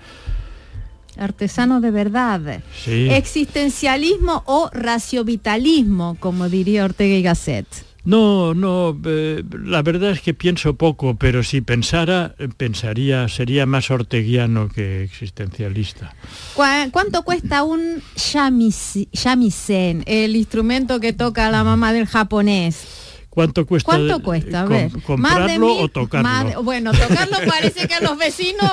[1.16, 2.60] Artesano de verdad.
[2.84, 3.08] Sí.
[3.08, 7.87] Existencialismo o raciovitalismo, como diría Ortega y Gasset.
[8.08, 13.66] No, no, eh, la verdad es que pienso poco, pero si pensara, eh, pensaría, sería
[13.66, 16.14] más orteguiano que existencialista.
[16.54, 22.86] ¿Cuá- ¿Cuánto cuesta un shamisen, el instrumento que toca la mamá del japonés?
[23.28, 23.84] ¿Cuánto cuesta?
[23.92, 24.62] ¿Cuánto cuesta?
[24.62, 24.90] A com- ver.
[24.90, 26.28] Más de ¿Comprarlo mil- o tocarlo?
[26.28, 28.72] más de- bueno, tocarlo parece que los vecinos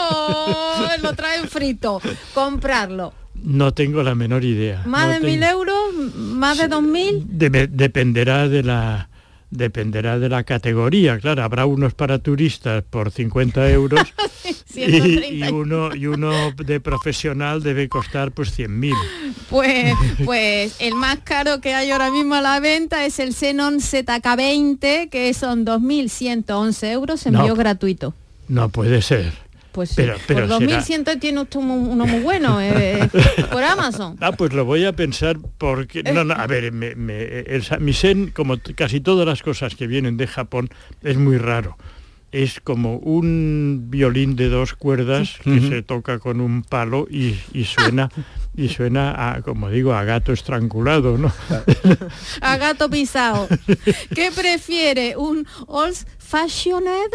[1.01, 2.01] lo traen frito.
[2.33, 3.13] Comprarlo.
[3.43, 4.81] No tengo la menor idea.
[4.85, 5.93] ¿Más No de tengo- mil euros?
[6.15, 7.25] ¿Más de dos mil?
[7.27, 9.09] Dependerá de la
[9.57, 14.01] dependerá de la categoría, claro, habrá unos para turistas por 50 euros
[14.69, 15.27] y, 130.
[15.27, 18.93] y uno y uno de profesional debe costar pues 100.000.
[19.49, 19.93] Pues,
[20.25, 25.09] pues el más caro que hay ahora mismo a la venta es el Xenon ZK20,
[25.09, 27.55] que son 2.111 euros, envío No.
[27.55, 28.13] gratuito.
[28.47, 29.44] No puede ser.
[29.75, 33.09] Pues Pero- pero por será- 2.100 tiene usted uno muy bueno eh,
[33.51, 34.15] por Amazon.
[34.21, 36.01] Ah, pues lo voy a pensar porque...
[36.01, 40.15] No, no, a ver, me- me- el samisen, como casi todas las cosas que vienen
[40.15, 40.69] de Japón,
[41.03, 41.77] es muy raro.
[42.31, 47.65] Es como un violín de dos cuerdas que se toca con un palo y, y
[47.65, 48.09] suena
[48.57, 51.31] y suena a, como digo, a gato estrangulado, ¿no?
[52.41, 53.47] A gato pisado.
[54.15, 55.15] ¿Qué prefiere?
[55.17, 57.11] ¿Un old fashioned?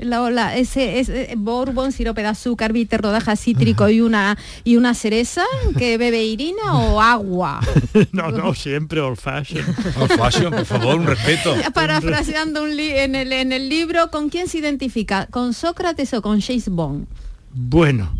[0.00, 4.92] La, la- ese, ese bourbon, sirope de azúcar, bitter, rodaja cítrico y una y una
[4.94, 5.42] cereza
[5.78, 7.60] que bebe Irina o agua.
[8.12, 9.64] No, no, siempre old fashion.
[10.00, 11.54] Old fashion, por favor, un respeto.
[11.72, 15.26] Parafraseando un li- en, el, en el libro, ¿con quién se identifica?
[15.26, 17.06] ¿Con Sócrates o con James Bond?
[17.52, 18.16] Bueno,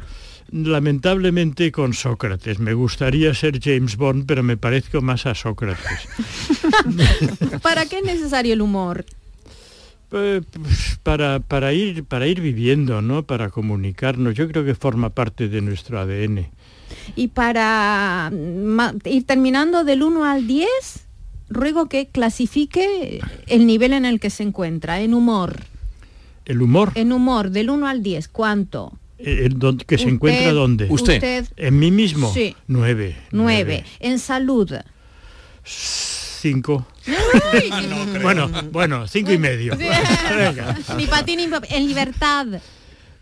[0.53, 2.59] lamentablemente con Sócrates.
[2.61, 6.09] Me gustaría ser James Bond, pero me parezco más a Sócrates.
[7.63, 9.05] ¿Para qué es necesario el humor?
[10.13, 13.25] Eh, pues, para, para, ir, para ir viviendo, ¿no?
[13.25, 14.35] Para comunicarnos.
[14.35, 16.49] Yo creo que forma parte de nuestro ADN.
[17.17, 20.69] Y para ma- ir terminando del 1 al 10,
[21.49, 25.61] ruego que clasifique el nivel en el que se encuentra, en humor.
[26.45, 28.93] El humor, En humor, del 1 al 10, ¿cuánto?
[29.19, 30.87] eh, el don- que se encuentra dónde?
[30.91, 31.47] Usted.
[31.57, 32.31] En mí mismo.
[32.33, 32.55] Sí.
[32.69, 33.17] Nueve.
[33.33, 33.85] 9.
[34.01, 34.71] En salud.
[36.45, 36.87] Cinco.
[38.23, 39.75] Bueno, bueno, cinco y medio.
[40.97, 42.47] Ni para ti ni pa- En libertad.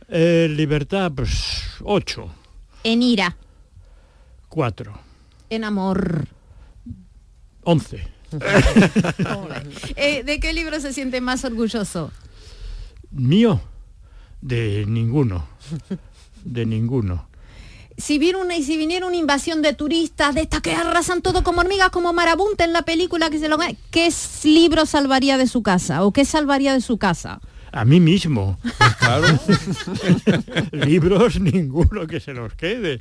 [0.08, 2.28] Eh, libertad, pues ocho.
[2.82, 3.36] En ira.
[4.48, 4.98] Cuatro.
[5.50, 6.26] En amor.
[7.62, 8.04] Once.
[9.94, 12.10] Eh, ¿De qué libro se siente más orgulloso?
[13.12, 13.60] Mío.
[14.40, 15.46] De ninguno.
[16.44, 17.28] De ninguno.
[17.96, 21.42] Si, viene una, y si viniera una invasión de turistas, de estas que arrasan todo
[21.42, 23.58] como hormigas, como marabunta en la película, que se lo
[23.90, 24.12] ¿qué
[24.44, 26.04] libro salvaría de su casa?
[26.04, 27.40] ¿O qué salvaría de su casa?
[27.72, 28.58] A mí mismo.
[28.98, 29.26] Claro.
[30.72, 32.98] Libros ninguno que se los quede.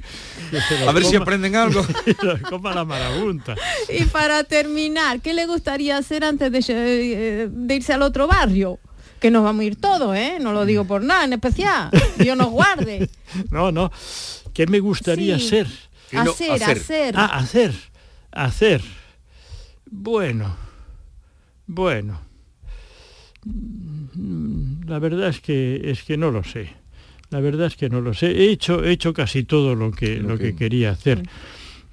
[0.50, 1.86] Que se los A ver si aprenden algo.
[2.06, 3.56] que se los coma la marabunta.
[3.90, 8.80] Y para terminar, ¿qué le gustaría hacer antes de, eh, de irse al otro barrio?
[9.20, 10.38] Que nos vamos a ir todos, ¿eh?
[10.40, 11.92] No lo digo por nada en especial.
[12.18, 13.10] Dios nos guarde.
[13.50, 13.90] No, no.
[14.62, 15.48] ¿Qué me gustaría Sí.
[15.48, 15.68] ser?
[16.12, 16.78] no, Hacer, hacer.
[16.78, 17.14] hacer.
[17.18, 17.74] Ah, hacer.
[18.32, 18.82] Hacer.
[19.90, 20.56] Bueno.
[21.66, 22.22] Bueno.
[24.86, 26.74] La verdad es que es que no lo sé.
[27.32, 28.28] La verdad es que no lo sé.
[28.28, 31.24] He hecho, he hecho casi todo lo que, Lo lo que que- quería hacer.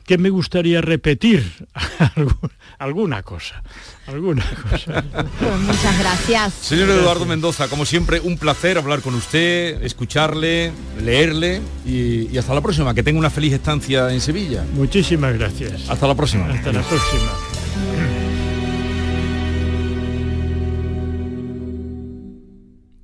[0.04, 1.42] ¿Qué me gustaría repetir?
[2.14, 3.62] Algu- alguna cosa.
[4.08, 5.04] Alguna cosa.
[5.38, 6.54] Pues muchas gracias.
[6.54, 12.54] Señor Eduardo Mendoza, como siempre, un placer hablar con usted, escucharle, leerle y, y hasta
[12.54, 12.94] la próxima.
[12.94, 14.64] Que tenga una feliz estancia en Sevilla.
[14.74, 15.88] Muchísimas gracias.
[15.88, 16.46] Hasta la próxima.
[16.46, 17.30] Hasta la próxima.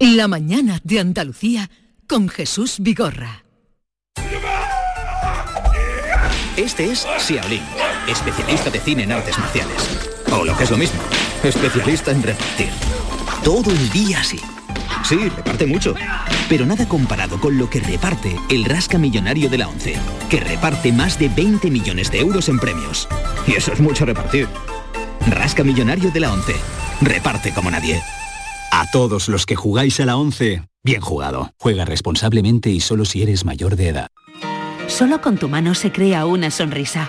[0.00, 1.70] La mañana de Andalucía
[2.08, 3.44] con Jesús Vigorra.
[6.56, 7.62] Este es Xiaolin,
[8.08, 10.13] especialista de cine en artes marciales.
[10.36, 11.00] O lo que es lo mismo,
[11.44, 12.70] especialista en repartir.
[13.44, 14.40] Todo el día así.
[15.04, 15.94] Sí, reparte mucho.
[16.48, 19.96] Pero nada comparado con lo que reparte el Rasca Millonario de la ONCE,
[20.28, 23.06] que reparte más de 20 millones de euros en premios.
[23.46, 24.48] Y eso es mucho repartir.
[25.28, 26.56] Rasca Millonario de la ONCE.
[27.00, 28.02] Reparte como nadie.
[28.72, 31.52] A todos los que jugáis a la 11, bien jugado.
[31.60, 34.08] Juega responsablemente y solo si eres mayor de edad.
[34.88, 37.08] Solo con tu mano se crea una sonrisa.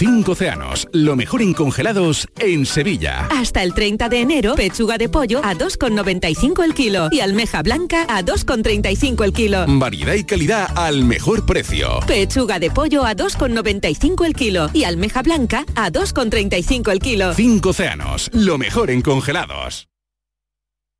[0.00, 3.28] Cinco océanos, lo mejor en congelados en Sevilla.
[3.30, 8.06] Hasta el 30 de enero, pechuga de pollo a 2,95 el kilo y almeja blanca
[8.08, 9.66] a 2,35 el kilo.
[9.68, 12.00] Variedad y calidad al mejor precio.
[12.06, 17.34] Pechuga de pollo a 2,95 el kilo y almeja blanca a 2,35 el kilo.
[17.34, 19.89] Cinco océanos, lo mejor en congelados.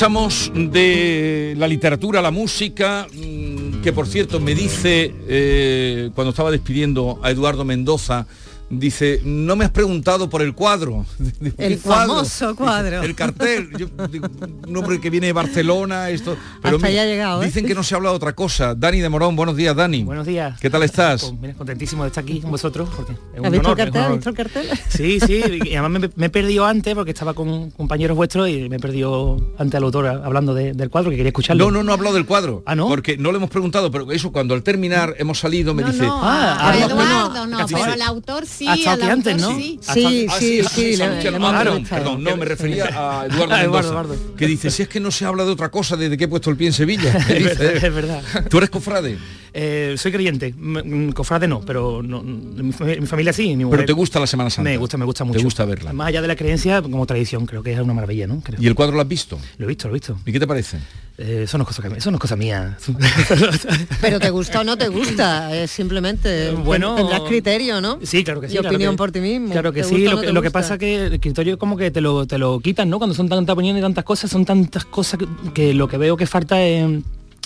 [0.00, 7.20] De la literatura la música, mm, que por cierto me dice, eh, cuando estaba despidiendo
[7.22, 8.26] a Eduardo Mendoza,
[8.70, 11.04] dice, no me has preguntado por el cuadro.
[11.18, 13.02] Digo, ¿qué El famoso cuadro.
[13.02, 13.70] El cartel.
[13.76, 14.28] Yo digo,
[14.66, 16.36] un hombre que viene de Barcelona, esto.
[16.62, 17.46] Hasta mira, ya ha llegado, ¿eh?
[17.46, 18.74] Dicen que no se habla de otra cosa.
[18.74, 20.04] Dani de Morón, buenos días, Dani.
[20.04, 20.58] Buenos días.
[20.60, 21.22] ¿Qué tal estás?
[21.22, 22.88] Pues, mira, contentísimo de estar aquí con vosotros.
[22.94, 24.00] Porque es un ¿Has visto el honor, es un cartel?
[24.00, 24.18] ¿Has honor.
[24.18, 24.68] visto el cartel?
[24.88, 28.68] Sí, sí, y además me, me he perdido antes porque estaba con compañeros vuestros y
[28.68, 31.64] me he perdido ante al autor hablando de- del cuadro que quería escucharlo.
[31.66, 32.62] No, no, no ha hablado del cuadro.
[32.66, 32.88] Ah, ¿no?
[32.88, 36.04] Porque no le hemos preguntado, pero eso cuando al terminar hemos salido me No, dice.
[36.04, 39.42] no, Ah, ah, Eduardo no, pero el autor sí, Ha estado al aquí autor antes,
[39.42, 39.56] ¿no?
[39.56, 39.80] sí.
[39.86, 43.26] Ah, Sí, Ah, sí, ah, sí, Ah, perdón, no, me refería a
[43.62, 46.28] Eduardo que dice, si es que no se habla de otra cosa desde que he
[46.28, 47.10] puesto el pie en Sevilla.
[47.30, 48.22] Es verdad, dice, es verdad.
[48.48, 49.18] ¿Tú eres cofrade?
[49.52, 53.56] Eh, soy creyente, m- m- cofrade no, pero no, mi, fami- mi familia sí.
[53.56, 54.70] Mi Pero te gusta la Semana Santa.
[54.70, 55.38] Me gusta, me gusta mucho.
[55.38, 55.92] Te gusta verla.
[55.92, 58.40] Más allá de la creencia, como tradición, creo que es una maravilla, ¿no?
[58.40, 58.60] Creo.
[58.62, 59.38] ¿Y el cuadro lo has visto?
[59.58, 60.18] Lo he visto, lo he visto.
[60.24, 60.78] ¿Y qué te parece?
[61.22, 62.78] Eh, eso no es cosa, que- eso no es cosa mía.
[64.00, 67.98] Pero te gusta o no te gusta, es simplemente Bueno, tendrás criterio, ¿no?
[68.02, 68.54] Sí, claro que sí.
[68.54, 69.50] Y claro opinión que- por ti mismo.
[69.52, 71.90] Claro que ¿Te sí, lo, no que, lo que pasa que el criterio como que
[71.90, 72.96] te lo, te lo quitan, ¿no?
[72.96, 76.16] Cuando son tanta opinión y tantas cosas, son tantas cosas que, que lo que veo
[76.16, 76.84] que falta es,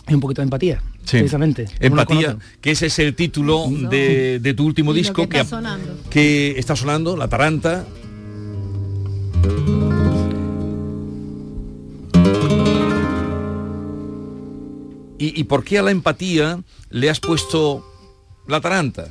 [0.07, 1.18] es un poquito de empatía, Sí.
[1.18, 1.66] precisamente.
[1.80, 5.96] Empatía, que ese es el título de, de tu último disco que está sonando.
[6.11, 7.84] que está sonando, La Taranta.
[15.25, 16.61] ¿Y, y por qué a la empatía
[16.91, 17.83] le has puesto
[18.47, 19.09] La Taranta?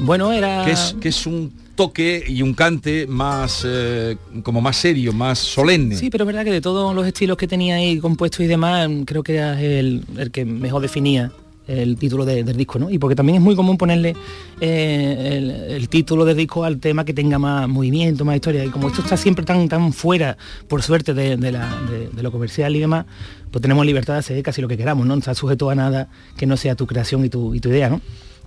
[0.00, 0.64] Bueno, era...
[0.64, 5.38] Que es, que es un toque y un cante más eh, como más serio, más
[5.38, 5.94] solemne.
[5.94, 8.90] Sí, pero es verdad que de todos los estilos que tenía ahí compuestos y demás,
[9.06, 11.30] creo que era el, el que mejor definía
[11.70, 12.90] el título de- del disco, ¿no?
[12.90, 14.14] Y porque también es muy común ponerle
[14.60, 18.64] eh, el, el título del disco al tema que tenga más movimiento, más historia.
[18.64, 20.36] Y como esto está siempre tan tan fuera,
[20.68, 21.80] por suerte, de, de la-
[22.14, 23.06] de- lo comercial y demás,
[23.50, 25.14] pues tenemos libertad de hacer casi lo que queramos, ¿no?
[25.14, 27.88] No está sujeto a nada que no sea tu creación y tu, y tu idea,
[27.88, 28.00] ¿no?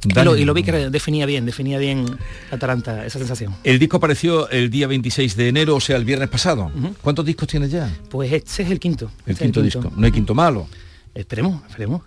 [0.05, 2.05] Y lo, y lo vi que definía bien, definía bien
[2.51, 3.55] Atalanta, esa sensación.
[3.63, 6.71] El disco apareció el día 26 de enero, o sea, el viernes pasado.
[7.01, 7.89] ¿Cuántos discos tienes ya?
[8.09, 9.05] Pues este es el quinto.
[9.25, 9.91] El este es quinto disco.
[9.95, 10.67] No hay quinto malo.
[11.15, 12.01] Esperemos, esperemos.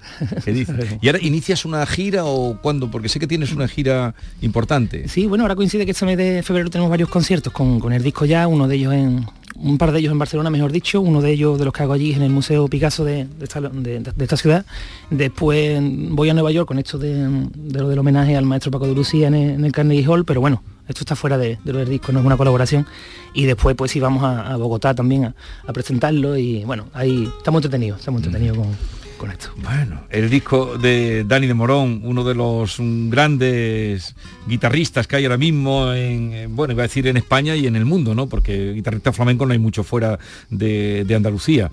[0.44, 0.96] ¿Qué dices?
[1.00, 2.90] ¿Y ahora inicias una gira o cuándo?
[2.90, 5.06] Porque sé que tienes una gira importante.
[5.08, 8.02] Sí, bueno, ahora coincide que este mes de febrero tenemos varios conciertos con, con el
[8.02, 11.22] disco ya, uno de ellos en, un par de ellos en Barcelona, mejor dicho, uno
[11.22, 14.00] de ellos de los que hago allí en el Museo Picasso de, de esta, de-
[14.00, 14.66] de esta ciudad.
[15.10, 15.80] Después
[16.10, 17.14] voy a Nueva York con esto de,
[17.54, 20.24] de lo del homenaje al maestro Paco de Lucía en el, en el Carnegie Hall,
[20.24, 22.86] pero bueno, esto está fuera de, de lo del disco, no es una colaboración.
[23.34, 25.34] Y después pues sí vamos a, a Bogotá también
[25.66, 28.68] a, presentarlo y bueno, ahí estamos entretenidos, estamos entretenidos con,
[29.16, 29.50] con esto.
[29.56, 34.14] Bueno, el disco de Dani de Morón, uno de los mm, grandes
[34.46, 37.84] guitarristas que hay ahora mismo en, bueno, iba a decir en España y en el
[37.84, 38.28] mundo, ¿no?
[38.28, 40.18] Porque guitarrista flamenco no hay mucho fuera
[40.50, 41.70] de, de Andalucía.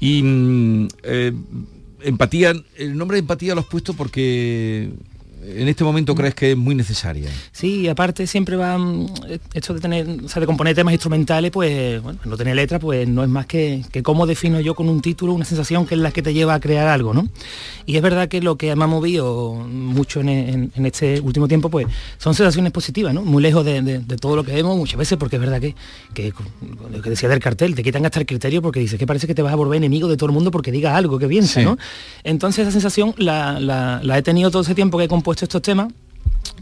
[0.00, 1.32] Y mm, eh,
[2.02, 4.90] empatía, el nombre de empatía lo has puesto porque
[5.46, 7.28] en este momento crees que es muy necesaria.
[7.52, 9.06] Sí, y aparte siempre va mm,
[9.52, 13.06] esto de tener, o sea, de componer temas instrumentales, pues bueno, no tener letra, pues
[13.08, 16.00] no es más que, que cómo defino yo con un título una sensación que es
[16.00, 17.28] la que te lleva a crear algo, ¿no?
[17.86, 21.46] Y es verdad que lo que me ha movido mucho en, en- en este último
[21.48, 21.86] tiempo, pues
[22.18, 23.22] son sensaciones positivas, ¿no?
[23.22, 25.74] Muy lejos de, de- de todo lo que vemos muchas veces, porque es verdad que,
[26.14, 26.32] que
[26.90, 29.34] lo que decía del cartel, te quitan hasta el criterio porque dices que parece que
[29.34, 31.64] te vas a volver enemigo de todo el mundo porque diga algo que piensa, Sí.
[31.66, 31.76] ¿no?
[32.22, 35.62] Entonces esa sensación la, la- la he tenido todo ese tiempo que he compuesto estos
[35.62, 35.92] temas.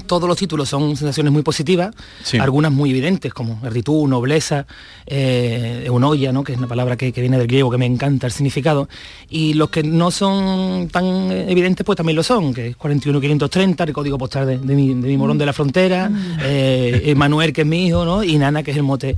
[0.07, 2.39] Todos los títulos son sensaciones muy positivas, Sí.
[2.39, 4.67] algunas muy evidentes, como erditud, nobleza,
[5.07, 6.45] eh, eunoia, ¿no?
[6.45, 8.89] que es una palabra que, que viene del griego, que me encanta el significado.
[9.29, 13.93] Y los que no son tan evidentes, pues también lo son, que es 41530, el
[13.93, 16.11] código postal de, de mi, de mi morón de la frontera,
[16.43, 18.25] eh, eh, Manuel, que es mi hijo, ¿no?
[18.25, 19.17] y Nana, que es el mote,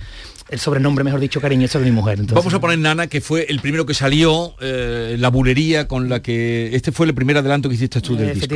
[0.49, 2.15] el sobrenombre, mejor dicho, cariñoso de mi mujer.
[2.21, 6.09] Entonces, Vamos a poner Nana, que fue el primero que salió, eh, la bulería con
[6.09, 6.75] la que...
[6.75, 8.55] Este fue el primer adelanto que hiciste tú del disco.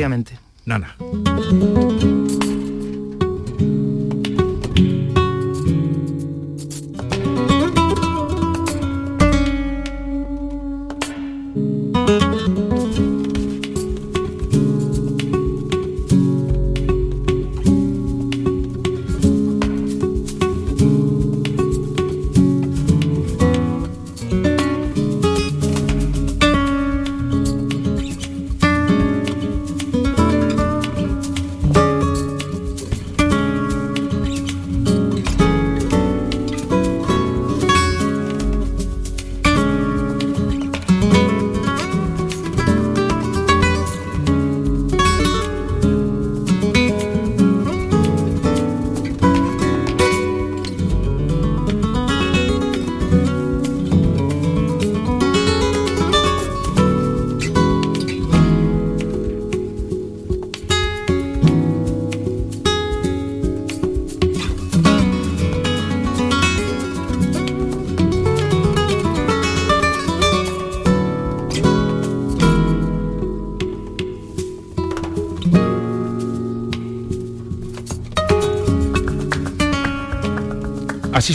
[0.65, 0.95] Nana.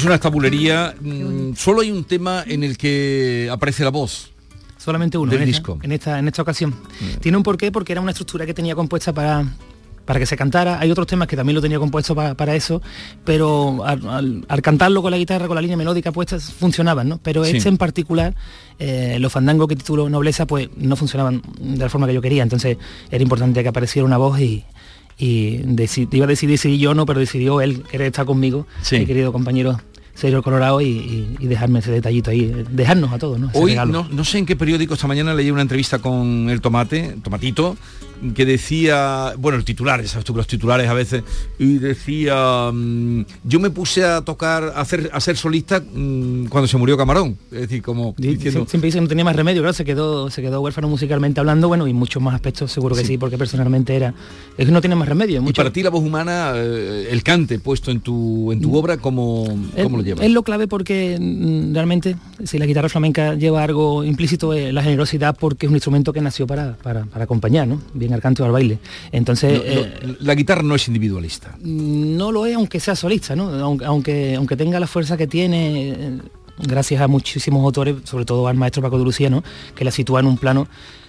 [0.05, 0.94] Así suena esta bulería.
[1.00, 4.30] Mm, Solo hay un tema en el que aparece la voz.
[4.76, 5.72] Solamente uno Del en, disco.
[5.76, 6.74] Esta, en, esta, en esta ocasión.
[7.20, 9.46] Tiene un porqué porque era una estructura que tenía compuesta para,
[10.05, 10.78] para que se cantara.
[10.78, 12.82] Hay otros temas que también lo tenía compuesto pa- para eso,
[13.24, 17.18] pero al, al- al cantarlo con la guitarra, con la línea melódica puesta, funcionaban, ¿no?
[17.22, 17.57] Pero Sí.
[17.57, 18.34] este en particular,
[18.78, 22.42] eh, los fandangos que titulo Nobleza, pues no funcionaban de la forma que yo quería.
[22.42, 22.76] Entonces
[23.11, 24.64] era importante que apareciera una voz y,
[25.16, 25.61] y
[26.12, 28.98] iba a decidir si yo no, pero decidió él querer estar conmigo, Sí.
[28.98, 29.80] mi querido compañero
[30.14, 33.50] Sergio Colorado, y, y- y dejarme ese detallito ahí, eh, dejarnos a todos, ¿no?
[33.50, 36.60] Ese Hoy no, no sé en qué periódico esta mañana leí una entrevista con el
[36.60, 37.76] tomate, tomatito,
[38.32, 41.22] que decía, bueno, el titular, ya sabes tú que los titulares a veces,
[41.58, 46.66] y decía, mm, yo me puse a tocar, a, hacer, a ser solista mm, cuando
[46.68, 47.36] se murió Camarón.
[47.52, 49.84] Es decir, como Di- diciendo, sie- siempre dice que no tenía más remedio, claro, se
[49.84, 53.18] quedó, se quedó huérfano musicalmente hablando, bueno, y muchos más aspectos seguro que sí, Sí.
[53.18, 54.14] porque personalmente era.
[54.56, 55.42] Es que no tiene más remedio.
[55.46, 58.96] y para ti la voz humana, eh, el cante puesto en tu, en tu obra,
[58.96, 59.44] ¿cómo,
[59.76, 60.24] es, cómo lo llevas?
[60.24, 64.82] es lo clave porque mm, realmente si la guitarra flamenca lleva algo implícito es la
[64.82, 67.80] generosidad porque es un instrumento que nació para, para, para acompañar, ¿no?
[67.94, 68.78] Bien al canto al baile.
[69.12, 69.52] Entonces...
[69.58, 71.56] No, eh, la guitarra no es individualista.
[71.62, 73.50] no lo es aunque sea solista, ¿no?
[73.84, 76.18] Aunque, aunque, tenga la fuerza que tiene, eh,
[76.58, 79.42] gracias a muchísimos autores, sobre todo al maestro Paco de Lucía, ¿no?
[79.74, 80.68] que la sitúa en un plano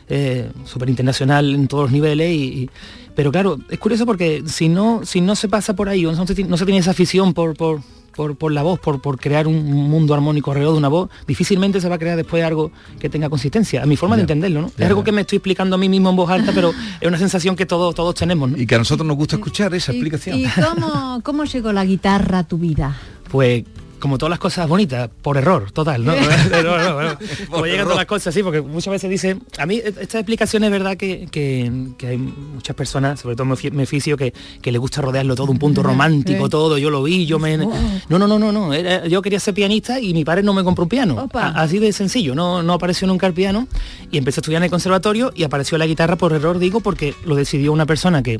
[0.09, 2.31] eh, súper internacional en todos los niveles.
[2.31, 2.69] Y, y-
[3.15, 6.27] pero claro, es curioso porque si no, si no se pasa por ahí, o no
[6.27, 7.79] se, no se tiene esa afición por, por,
[8.15, 11.81] por, por la voz, por, por crear un mundo armónico alrededor de una voz, difícilmente
[11.81, 14.67] se va a crear después algo que tenga consistencia, a mi forma de entenderlo, ¿no?
[14.77, 15.05] Ya, es algo ya.
[15.05, 17.65] que me estoy explicando a mí mismo en voz alta, pero es una sensación que
[17.65, 18.57] todos, todos tenemos, ¿no?
[18.57, 20.39] Y que a nosotros nos gusta escuchar esa ¿Y, explicación.
[20.39, 22.97] y cómo, cómo llegó la guitarra a tu vida?
[23.29, 23.63] Pues
[23.99, 26.13] como todas las cosas bonitas, por error, total, ¿no?
[26.15, 27.17] No, no, no,
[27.49, 30.63] Como llegan todas las cosas, sí, porque muchas veces dice, a mí e- esta explicación
[30.63, 34.33] es verdad que, que- que hay muchas personas, sobre todo me fi- me ficio, que,
[34.61, 37.57] que le gusta rodearlo todo, un punto romántico, todo, yo lo vi, yo me...
[37.57, 37.69] No,
[38.09, 40.83] no, no, no, no, era- yo quería ser pianista y mi padre no me compró
[40.83, 41.15] un piano.
[41.55, 43.67] A- así de sencillo, no, no apareció nunca el piano
[44.11, 47.15] y empecé a estudiar en el conservatorio y apareció la guitarra por error, digo, porque
[47.25, 48.39] lo decidió una persona que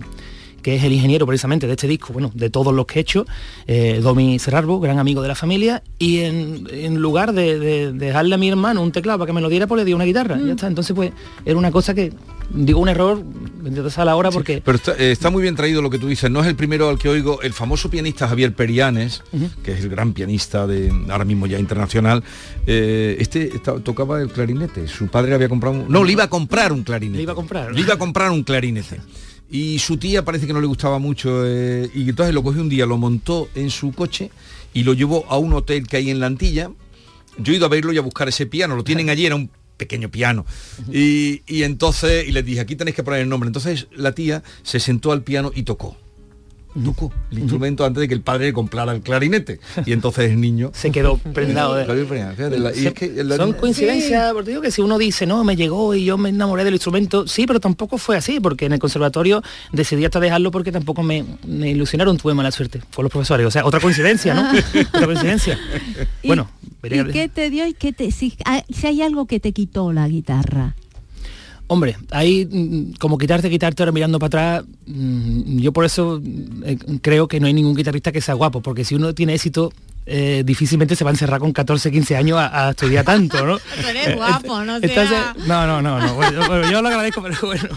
[0.66, 3.28] que es el ingeniero precisamente de este disco, bueno, de todos los que he hecho,
[3.68, 8.06] eh, Domi Serrarbo, gran amigo de la familia, y en, en lugar de, de- de
[8.08, 10.06] dejarle a mi hermano un teclado para que me lo diera, pues le dio una
[10.06, 10.66] guitarra, y ya está.
[10.66, 11.12] Entonces, pues,
[11.46, 12.12] era una cosa que,
[12.50, 13.22] digo un error,
[13.92, 14.60] sea la hora, porque...
[14.66, 16.32] Pero está, eh, está muy bien traído lo que tú dices.
[16.32, 17.44] No es el primero al que oigo.
[17.44, 19.22] El famoso pianista Javier Perianes,
[19.64, 22.24] que es el gran pianista de ahora mismo ya internacional,
[22.66, 23.52] eh, este
[23.84, 24.88] tocaba el clarinete.
[24.88, 27.18] Su padre le había comprado un- No, le iba a comprar un clarinete.
[27.18, 27.72] Le iba a comprar.
[27.72, 29.00] Le iba a comprar un clarinete.
[29.50, 31.44] Y su tía parece que no le gustaba mucho.
[31.46, 34.32] eh, y entonces lo cogió un día, lo montó en su coche
[34.74, 36.72] y lo llevó a un hotel que hay en la Antilla.
[37.38, 38.76] Yo he ido a verlo y a buscar ese piano.
[38.76, 40.46] Lo tienen allí, era un pequeño piano.
[40.92, 43.48] Y, y entonces, y les dije, aquí tenéis que poner el nombre.
[43.48, 45.98] Entonces la tía se sentó al piano y tocó.
[46.84, 49.60] Tocó el instrumento antes de que el padre le comprara el clarinete.
[49.86, 51.86] Y entonces el niño se quedó prendado de...
[52.60, 55.56] La- y es que la- son coincidencias, porque digo que si uno dice, no, me
[55.56, 58.80] llegó y yo me enamoré del instrumento, sí, pero tampoco fue así, porque en el
[58.80, 63.46] conservatorio decidí hasta dejarlo porque tampoco me, me ilusionaron, tuve mala suerte, fue los profesores,
[63.48, 64.50] o sea, otra coincidencia, ¿no?
[64.90, 65.58] otra coincidencia.
[66.24, 66.50] ¿Y- Bueno,
[66.84, 69.54] ¿Y veré- qué te dio y qué te, si, hay- si hay algo que te
[69.54, 70.76] quitó la guitarra?
[71.68, 76.64] Hombre, ahí mm, como quitarte, quitarte ahora mirando para atrás, mm, yo por eso mm,
[76.66, 79.74] eh, creo que no hay ningún guitarrista que sea guapo, porque si uno tiene éxito,
[80.08, 83.58] eh, difícilmente se va a encerrar con 14, 15 años a, a estudiar tanto, ¿no?
[83.82, 86.14] Tú eres guapo, no Entonces, sea- no, no, no, no.
[86.14, 87.70] Bueno, bueno, yo lo agradezco, pero bueno.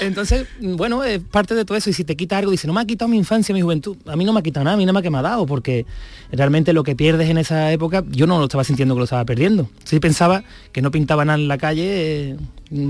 [0.00, 1.90] Entonces, bueno, es parte de todo eso.
[1.90, 3.96] Y si te quita algo, dice, no me ha quitado mi infancia, mi juventud.
[4.06, 5.46] A mí no me ha quitado nada, a mí nada más que me ha dado,
[5.46, 5.84] porque
[6.30, 9.24] realmente lo que pierdes en esa época, yo no lo estaba sintiendo que lo estaba
[9.24, 9.68] perdiendo.
[9.82, 12.36] Sí pensaba que no pintaba nada en la calle eh,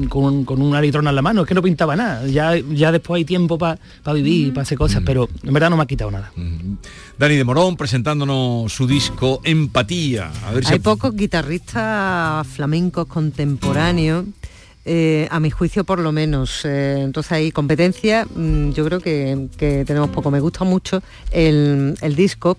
[0.09, 2.27] con, con una litrona en la mano, es que no pintaba nada.
[2.27, 3.79] Ya, ya después hay tiempo para
[4.13, 6.33] vivir, para hacer cosas, pero en verdad no me ha quitado nada.
[7.19, 10.31] Dani de Morón presentándonos su disco Empatía.
[10.47, 14.27] A ver si Hay pocos guitarristas flamencos contemporáneos,
[14.87, 16.65] eh, a mi juicio por lo menos.
[16.65, 20.31] Eh, entonces hay competencia, mm, yo creo que, que tenemos poco.
[20.31, 22.59] Me gusta mucho el, el disco.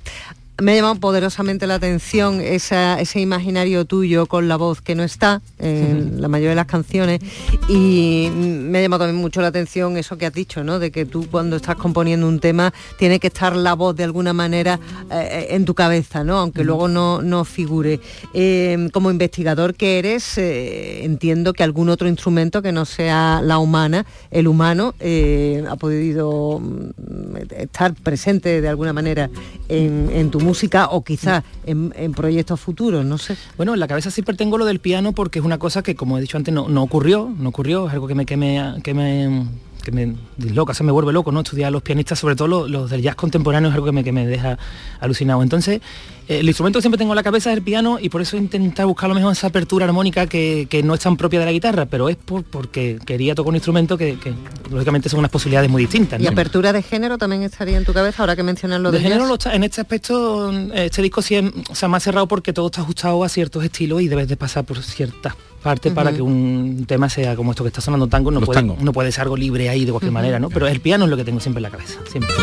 [0.61, 5.03] Me ha llamado poderosamente la atención esa- ese imaginario tuyo con la voz que no
[5.03, 7.19] está en la mayoría de las canciones
[7.67, 10.79] y me ha llamado también mucho la atención eso que has dicho, ¿no?
[10.79, 14.31] De que tú cuando estás componiendo un tema tiene que estar la voz de alguna
[14.31, 14.79] manera
[15.11, 16.37] eh, en tu cabeza, ¿no?
[16.37, 17.99] Aunque luego no, no figure.
[18.33, 23.57] Eh, como investigador que eres, eh, entiendo que algún otro instrumento que no sea la
[23.57, 29.29] humana, el humano, eh, ha podido mm, estar presente de alguna manera
[29.67, 33.35] en, en tu música o quizás en, proyectos futuros, no sé.
[33.57, 36.17] Bueno, en la cabeza siempre tengo lo del piano porque es una cosa que, como
[36.17, 38.93] he dicho antes, no, no ocurrió, no ocurrió, es algo que me, que me, que
[38.93, 39.45] me,
[39.85, 41.39] que me disloca, se me vuelve loco, ¿no?
[41.39, 44.03] Estudiar a los pianistas, sobre todo los, los del jazz contemporáneo, es algo que me,
[44.03, 44.57] que me deja
[44.99, 45.41] alucinado.
[45.41, 45.79] Entonces,
[46.27, 48.35] eh, el instrumento que siempre tengo en la cabeza es el piano y por eso
[48.35, 51.45] intentar buscar a lo mejor esa apertura armónica que, que no es tan propia de
[51.45, 54.33] la guitarra, pero es por, porque quería tocar un instrumento que, que,
[54.69, 56.19] lógicamente son unas posibilidades muy distintas.
[56.19, 59.03] ¿Y apertura de género también estaría en tu cabeza ahora que mencionas lo de de
[59.03, 59.29] género jazz?
[59.29, 62.65] lo está- en este aspecto este disco sí es o sea, más cerrado porque todo
[62.65, 65.35] está ajustado a ciertos estilos y debes de pasar por ciertas
[65.65, 68.61] partes para que un tema sea como esto que está sonando tango no Los puede,
[68.61, 71.17] no puede ser algo libre ahí de cualquier manera no pero el piano es lo
[71.17, 72.35] que tengo siempre en la cabeza siempre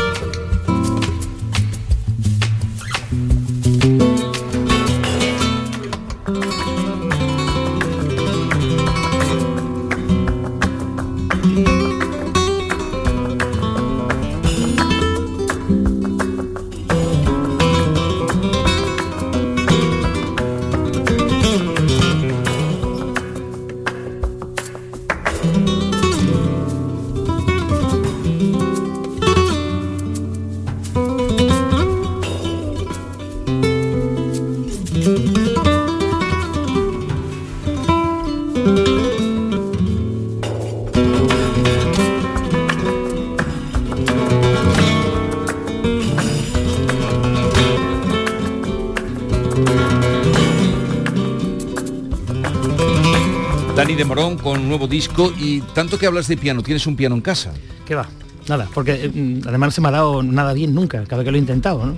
[54.43, 57.53] Con nuevo disco y tanto que hablas de piano, ¿tienes un piano en casa?
[57.87, 58.07] ¿Qué va?
[58.49, 61.31] Nada, porque eh, además no se me ha dado nada bien nunca, cada vez que
[61.31, 61.95] lo he intentado, ¿no?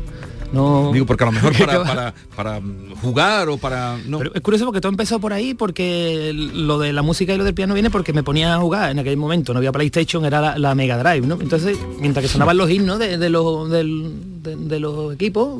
[0.53, 0.93] No...
[0.93, 2.61] Digo, porque a lo mejor para, para, para
[3.03, 3.99] jugar o para...
[4.07, 4.19] No.
[4.19, 7.43] Pero es curioso porque todo empezó por ahí, porque lo de la música y lo
[7.43, 10.41] del piano viene porque me ponía a jugar en aquel momento, no había PlayStation, era
[10.41, 11.39] la, la Mega Drive, ¿no?
[11.41, 14.13] Entonces, mientras que sonaban los himnos de, de los, del-
[14.45, 15.59] de, de los equipos,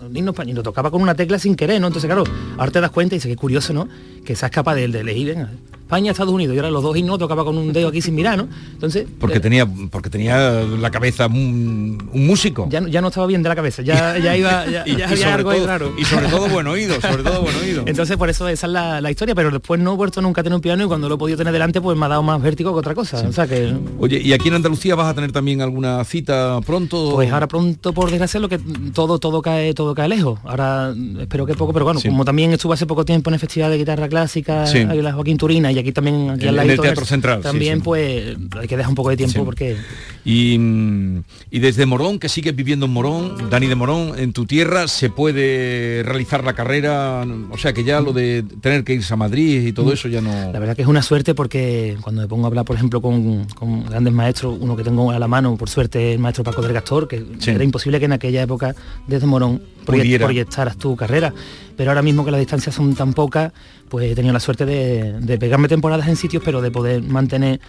[0.00, 1.86] los himnos lo tocaba con una tecla sin querer, ¿no?
[1.86, 2.24] Entonces, claro,
[2.58, 3.86] ahora te das cuenta y dices, qué curioso, ¿no?
[4.24, 5.50] Que seas capaz de, de elegir, venga,
[5.92, 8.38] España, Estados Unidos, y ahora los dos himnos tocaba con un dedo aquí sin mirar,
[8.38, 8.48] ¿no?
[8.72, 9.06] Entonces...
[9.20, 12.66] Porque eh, tenía, porque tenía la cabeza un, un músico.
[12.70, 15.00] ya, no- ya no estaba bien de la cabeza, ya, ya iba, ya, Y- ya
[15.00, 15.92] y había sobre algo ahí raro.
[15.98, 17.82] y sobre todo buen oído, sobre todo buen oído.
[17.84, 20.44] Entonces por eso esa es la, la historia, pero después no he vuelto nunca a
[20.44, 22.40] tener un piano y cuando lo he podido tener delante pues me ha dado más
[22.40, 23.22] vértigo que otra cosa.
[23.28, 27.10] O sea que Oye, ¿y aquí en Andalucía vas a tener también alguna cita pronto?
[27.16, 28.58] pues ahora pronto por desgracia lo que
[28.94, 30.40] todo todo cae todo cae lejos.
[30.44, 32.08] Ahora espero que poco, pero bueno, Sí.
[32.08, 34.84] como también estuve hace poco tiempo en el Festival de Guitarra Clásica, Sí.
[34.84, 37.82] la Joaquín Turina y aquí también aquí En- al Teatro Central, sí, También sí.
[37.84, 39.44] pues hay que dejar un poco de tiempo Sí.
[39.44, 39.76] porque
[40.24, 44.46] Y, mm, y desde Morón, que sigues viviendo en Morón, Dani de Morón, en tu
[44.46, 49.12] tierra, se puede realizar la carrera, o sea que ya lo de tener que irse
[49.12, 50.30] a Madrid y todo eso ya no...
[50.52, 53.46] La verdad que es una suerte porque cuando me pongo a hablar, por ejemplo, con,
[53.46, 56.72] con grandes maestros, uno que tengo a la mano, por suerte, el maestro Paco del
[56.72, 58.74] Gastor, que era imposible que en aquella época
[59.08, 60.24] desde Morón Pudiera.
[60.26, 61.32] proyectaras tu carrera.
[61.76, 63.50] Pero ahora mismo que las distancias son tan pocas,
[63.88, 67.60] pues he tenido la suerte de, de pegarme temporadas en sitios, pero de poder mantener,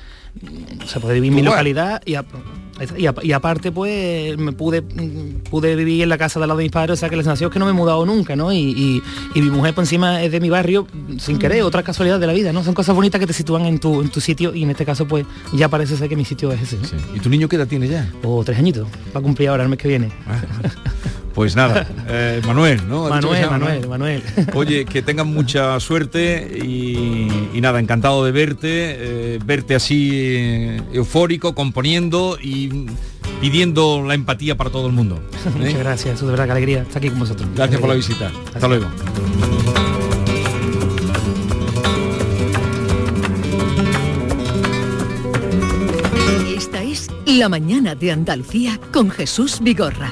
[0.42, 2.26] mm, o sea, poder vivir en mi localidad y, a-
[2.98, 6.50] y a- y aparte pues me pude mm, pude vivir en la casa de al
[6.50, 8.06] lado de mis padres, o sea que la sensación es que no me he mudado
[8.06, 8.52] nunca, ¿no?
[8.52, 9.02] Y,
[9.36, 12.34] mi mujer por encima es de mi barrio, mm, sin querer, otra casualidad de la
[12.34, 12.62] vida, ¿no?
[12.64, 15.08] Son cosas bonitas que te sitúan en tu, en tu sitio y en este caso
[15.08, 16.76] pues ya parece ser que mi sitio es ese.
[16.78, 17.16] ¿no?
[17.16, 18.12] ¿Y tu niño qué edad tiene ya?
[18.24, 18.86] O tres añitos,
[19.16, 20.12] va a cumplir ahora el mes que viene.
[21.34, 23.08] Pues nada, eh, Manuel, ¿no?
[23.08, 23.90] ¿Has dicho que se Manuel, llama, Manuel, no?
[23.90, 24.24] Manuel.
[24.54, 30.82] Oye, que tengan mucha suerte y, y nada, encantado de verte, eh, verte así eh,
[30.94, 32.86] eufórico, componiendo y
[33.42, 35.16] pidiendo la empatía para todo el mundo.
[35.46, 35.50] ¿eh?
[35.58, 37.50] Muchas gracias, eso de verdad que alegría estar aquí con vosotros.
[37.56, 38.32] Gracias por la visita.
[38.54, 38.86] Hasta luego.
[46.56, 50.12] Esta es La mañana de Andalucía con Jesús Vigorra.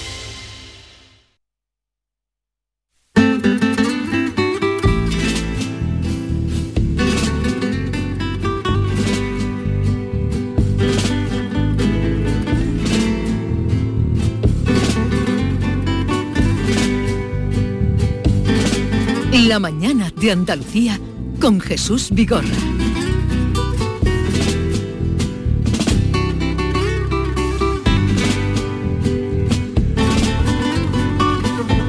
[19.33, 20.99] La mañana de Andalucía
[21.39, 22.49] con Jesús Vigorra.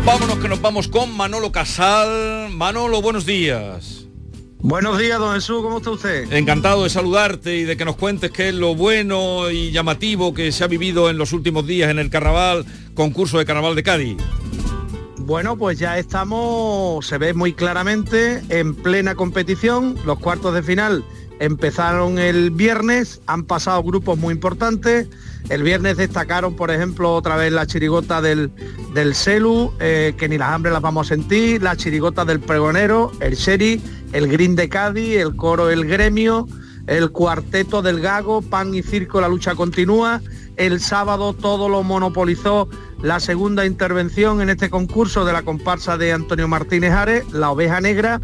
[0.07, 2.51] Vámonos que nos vamos con Manolo Casal.
[2.51, 4.07] Manolo, buenos días.
[4.61, 6.32] Buenos días, don Jesús, ¿cómo está usted?
[6.32, 10.53] Encantado de saludarte y de que nos cuentes qué es lo bueno y llamativo que
[10.53, 12.64] se ha vivido en los últimos días en el carnaval,
[12.95, 14.16] concurso de carnaval de Cádiz.
[15.24, 19.96] Bueno, pues ya estamos, se ve muy claramente, en plena competición.
[20.04, 21.04] Los cuartos de final
[21.38, 25.08] empezaron el viernes, han pasado grupos muy importantes.
[25.48, 28.50] El viernes destacaron, por ejemplo, otra vez la chirigota del,
[28.94, 33.12] del Celu, eh, que ni las hambre las vamos a sentir, la chirigota del pregonero,
[33.20, 33.80] el Sherry,
[34.12, 36.48] el Green de Cádiz, el coro El Gremio,
[36.88, 40.20] el cuarteto del Gago, Pan y Circo, la lucha continúa.
[40.57, 42.68] El sábado todo lo monopolizó
[43.00, 47.80] la segunda intervención en este concurso de la comparsa de Antonio Martínez Ares, La Oveja
[47.80, 48.20] Negra.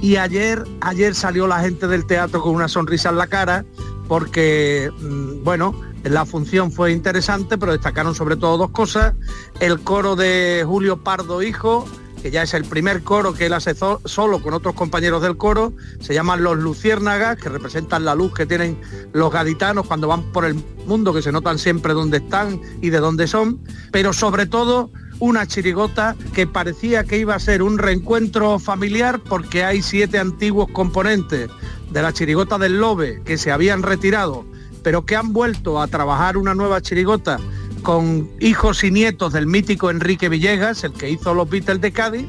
[0.00, 3.64] Y ayer, ayer salió la gente del teatro con una sonrisa en la cara
[4.08, 9.14] porque, mm, bueno, la función fue interesante, pero destacaron sobre todo dos cosas.
[9.60, 11.86] El coro de Julio Pardo Hijo,
[12.24, 15.36] que ya es el primer coro que él hace so- solo con otros compañeros del
[15.36, 18.80] coro, se llaman los luciérnagas, que representan la luz que tienen
[19.12, 20.54] los gaditanos cuando van por el
[20.86, 23.60] mundo, que se notan siempre dónde están y de dónde son,
[23.92, 29.62] pero sobre todo una chirigota que parecía que iba a ser un reencuentro familiar porque
[29.62, 31.50] hay siete antiguos componentes
[31.90, 34.46] de la chirigota del Lobe que se habían retirado,
[34.82, 37.38] pero que han vuelto a trabajar una nueva chirigota
[37.84, 42.26] con hijos y nietos del mítico Enrique Villegas, el que hizo los Beatles de Cádiz,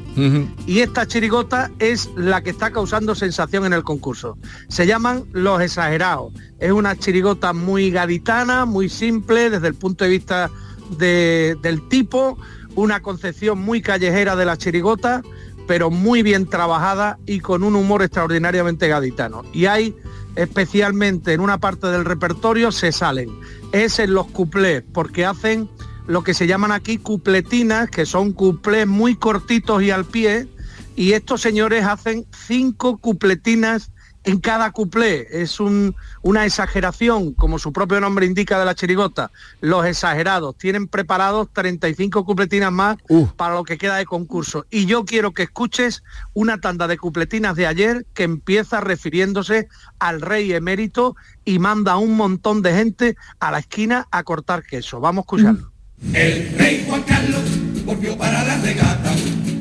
[0.66, 4.36] y esta chirigota es la que está causando sensación en el concurso.
[4.68, 6.32] Se llaman Los Exagerados.
[6.60, 10.50] Es una chirigota muy gaditana, muy simple desde el punto de vista
[10.98, 12.38] de- del tipo,
[12.74, 15.22] una concepción muy callejera de la chirigota,
[15.66, 19.42] pero muy bien trabajada y con un humor extraordinariamente gaditano.
[19.54, 19.96] Y hay
[20.36, 23.30] especialmente en una parte del repertorio se salen.
[23.72, 25.68] Es en los cuplés, porque hacen
[26.06, 30.48] lo que se llaman aquí cupletinas, que son cuplés muy cortitos y al pie,
[30.94, 33.90] y estos señores hacen cinco cupletinas
[34.26, 35.26] en cada cuplé.
[35.30, 39.30] Es un- una exageración, como su propio nombre indica de la chirigota.
[39.60, 42.96] Los exagerados tienen preparados 35 cupletinas más
[43.36, 44.66] para lo que queda de concurso.
[44.70, 46.02] Y yo quiero que escuches
[46.34, 49.68] una tanda de cupletinas de ayer que empieza refiriéndose
[50.00, 54.64] al rey emérito y manda a un montón de gente a la esquina a cortar
[54.64, 55.00] queso.
[55.00, 55.70] Vamos a escucharlo.
[56.12, 57.42] El rey Juan Carlos
[57.84, 59.12] volvió para la regata,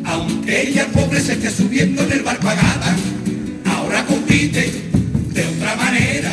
[0.05, 2.95] aunque ella el pobre se esté subiendo en el barco a gata.
[4.07, 4.71] Compite
[5.33, 6.31] de otra manera,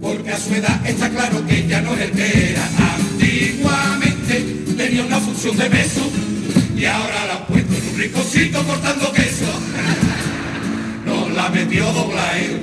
[0.00, 2.68] porque a su edad está claro que ya no es el que era.
[2.96, 4.46] Antiguamente
[4.76, 6.10] tenía una función de beso
[6.76, 9.44] y ahora la han puesto en un rinconcito cortando queso.
[11.04, 12.60] No la metió dobla él.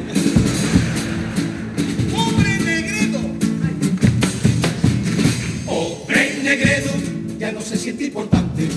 [2.09, 3.19] ¡Pobre negrito!
[5.65, 6.91] Pobre Negredo
[7.37, 8.67] ya no se siente importante,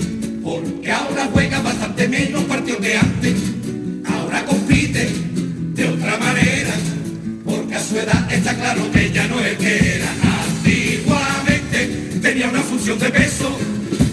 [0.43, 3.35] porque ahora juega bastante menos partido que antes.
[4.05, 5.09] Ahora compite
[5.83, 6.73] de otra manera,
[7.43, 10.09] porque a su edad está claro que ya no es que era.
[10.47, 13.57] Antiguamente tenía una función de peso,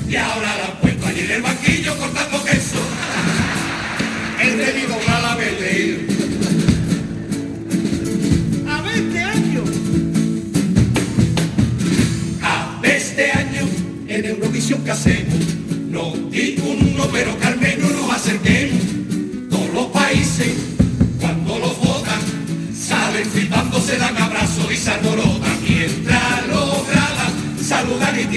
[0.08, 2.80] y ahora la han puesto allí en el banquillo cortando queso.
[4.42, 6.06] El rey dobla la verde.
[8.68, 9.68] A 20 años.
[12.42, 13.68] A este año
[14.08, 15.36] en Eurovisión que hacemos,
[15.88, 17.38] no digo uno, pero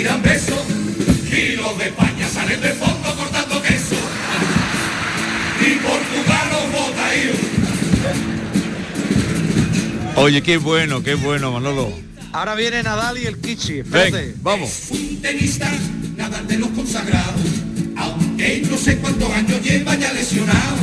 [0.04, 0.60] tiran besos.
[1.32, 3.96] Y los de España salen de fondo cortando queso.
[5.62, 7.04] Y Portugal los vota
[10.16, 11.92] Oye, qué bueno, qué bueno, Manolo.
[12.34, 13.80] Ahora viene Nadal y el Kichi.
[13.80, 14.12] Espérate.
[14.12, 14.90] Ven, vamos.
[14.90, 15.72] un tenista,
[16.18, 17.42] nada de los consagrados,
[17.96, 20.78] aunque no sé cuántos años lleva ya lesionado.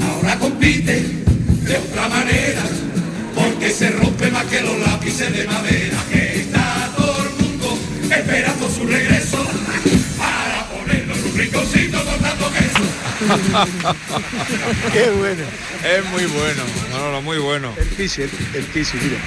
[0.00, 2.62] Ahora compite de otra manera,
[3.34, 6.13] porque se rompe más que los lápices de madera.
[14.92, 15.44] Qué bueno.
[15.82, 16.62] Es muy bueno,
[16.92, 17.72] Manolo, muy bueno.
[17.78, 19.18] El Kichi, el, el Kichi, mira.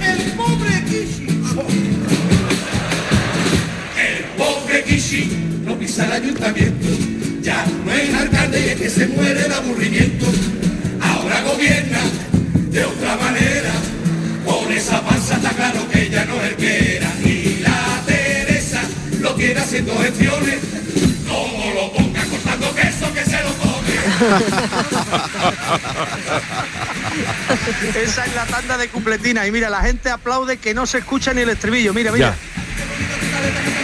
[0.00, 1.26] El pobre Kishi.
[3.98, 5.24] El pobre Kishi
[5.64, 6.88] no pisa el ayuntamiento.
[7.42, 10.26] Ya no es alcalde y es que se muere de aburrimiento.
[11.00, 12.00] Ahora gobierna
[12.70, 13.72] de otra manera.
[14.46, 16.99] Por esa panza está claro que ya no es el que
[19.40, 20.58] tiene haciendo gestiones.
[21.26, 23.70] Como lo ponga cortando queso que se lo come.
[28.02, 29.48] Esa es la tanda de cupletinas.
[29.48, 31.94] Y mira, la gente aplaude que no se escucha ni el estribillo.
[31.94, 32.34] Mira, mira.
[32.36, 33.79] Ese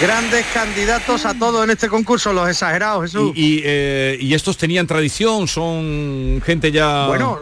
[0.00, 3.32] Grandes candidatos a todo en este concurso, los exagerados, Jesús.
[3.34, 7.08] Y, eh, y estos tenían tradición, son gente ya...
[7.08, 7.40] Bueno,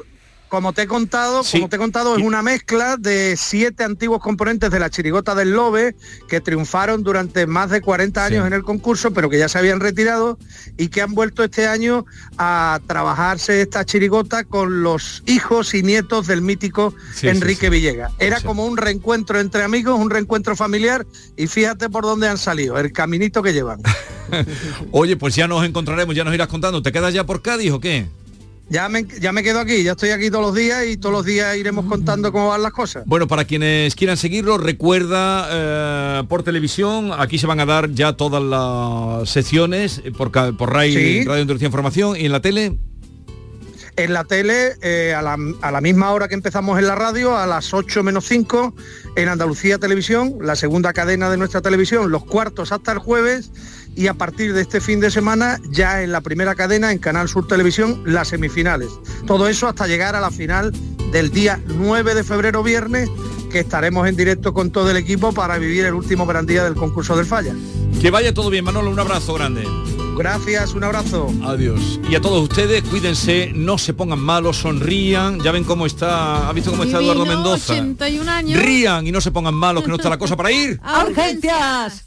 [0.57, 1.59] como te he contado, Sí.
[1.59, 5.51] como te he contado, es una mezcla de siete antiguos componentes de la chirigota del
[5.51, 5.95] Lobe
[6.29, 8.47] que triunfaron durante más de 40 años Sí.
[8.47, 10.39] en el concurso, pero que ya se habían retirado
[10.79, 12.07] y que han vuelto este año
[12.39, 17.69] a trabajarse esta chirigota con los hijos y nietos del mítico Sí, Enrique.
[17.69, 18.13] Villegas.
[18.19, 22.79] Era como un reencuentro entre amigos, un reencuentro familiar y fíjate por dónde han salido,
[22.79, 23.83] el caminito que llevan.
[24.93, 26.83] Oye, pues ya nos encontraremos, ya nos irás contando.
[26.83, 28.07] ¿Te quedas ya por Cádiz o qué?
[28.69, 31.25] Ya me, ya me quedo aquí, ya estoy aquí todos los días y todos los
[31.25, 33.05] días iremos contando cómo van las cosas.
[33.07, 38.14] Bueno, para quienes quieran seguirlo, recuerda eh, por televisión, aquí se van a dar ya
[38.14, 41.25] todas las secciones eh, por, por RAI, Sí.
[41.25, 42.77] Radio Andalucía Información y en la tele.
[43.99, 47.37] En la tele, eh, a, la, a la misma hora que empezamos en la radio,
[47.39, 48.75] a las 8 menos 5,
[49.17, 53.51] en Andalucía Televisión, la segunda cadena de nuestra televisión, los cuartos hasta el jueves,
[53.97, 57.28] y a partir de este fin de semana, ya en la primera cadena, en Canal
[57.28, 58.90] Sur Televisión, las semifinales.
[59.26, 60.72] Todo eso hasta llegar a la final
[61.11, 63.09] del día 9 de febrero, viernes,
[63.51, 66.74] que estaremos en directo con todo el equipo para vivir el último gran día del
[66.74, 67.55] concurso del Falla.
[68.01, 69.66] Que vaya todo bien, Manolo, un abrazo grande.
[70.16, 71.32] Gracias, un abrazo.
[71.44, 72.01] Adiós.
[72.11, 75.40] Y a todos ustedes, cuídense, no se pongan malos, sonrían.
[75.40, 77.72] Ya ven cómo está, ¿ha visto cómo está Eduardo Mendoza?
[77.72, 78.62] 81 años.
[78.62, 80.80] Rían y no se pongan malos, que no está la cosa para ir.
[80.84, 82.06] ¡A urgencias!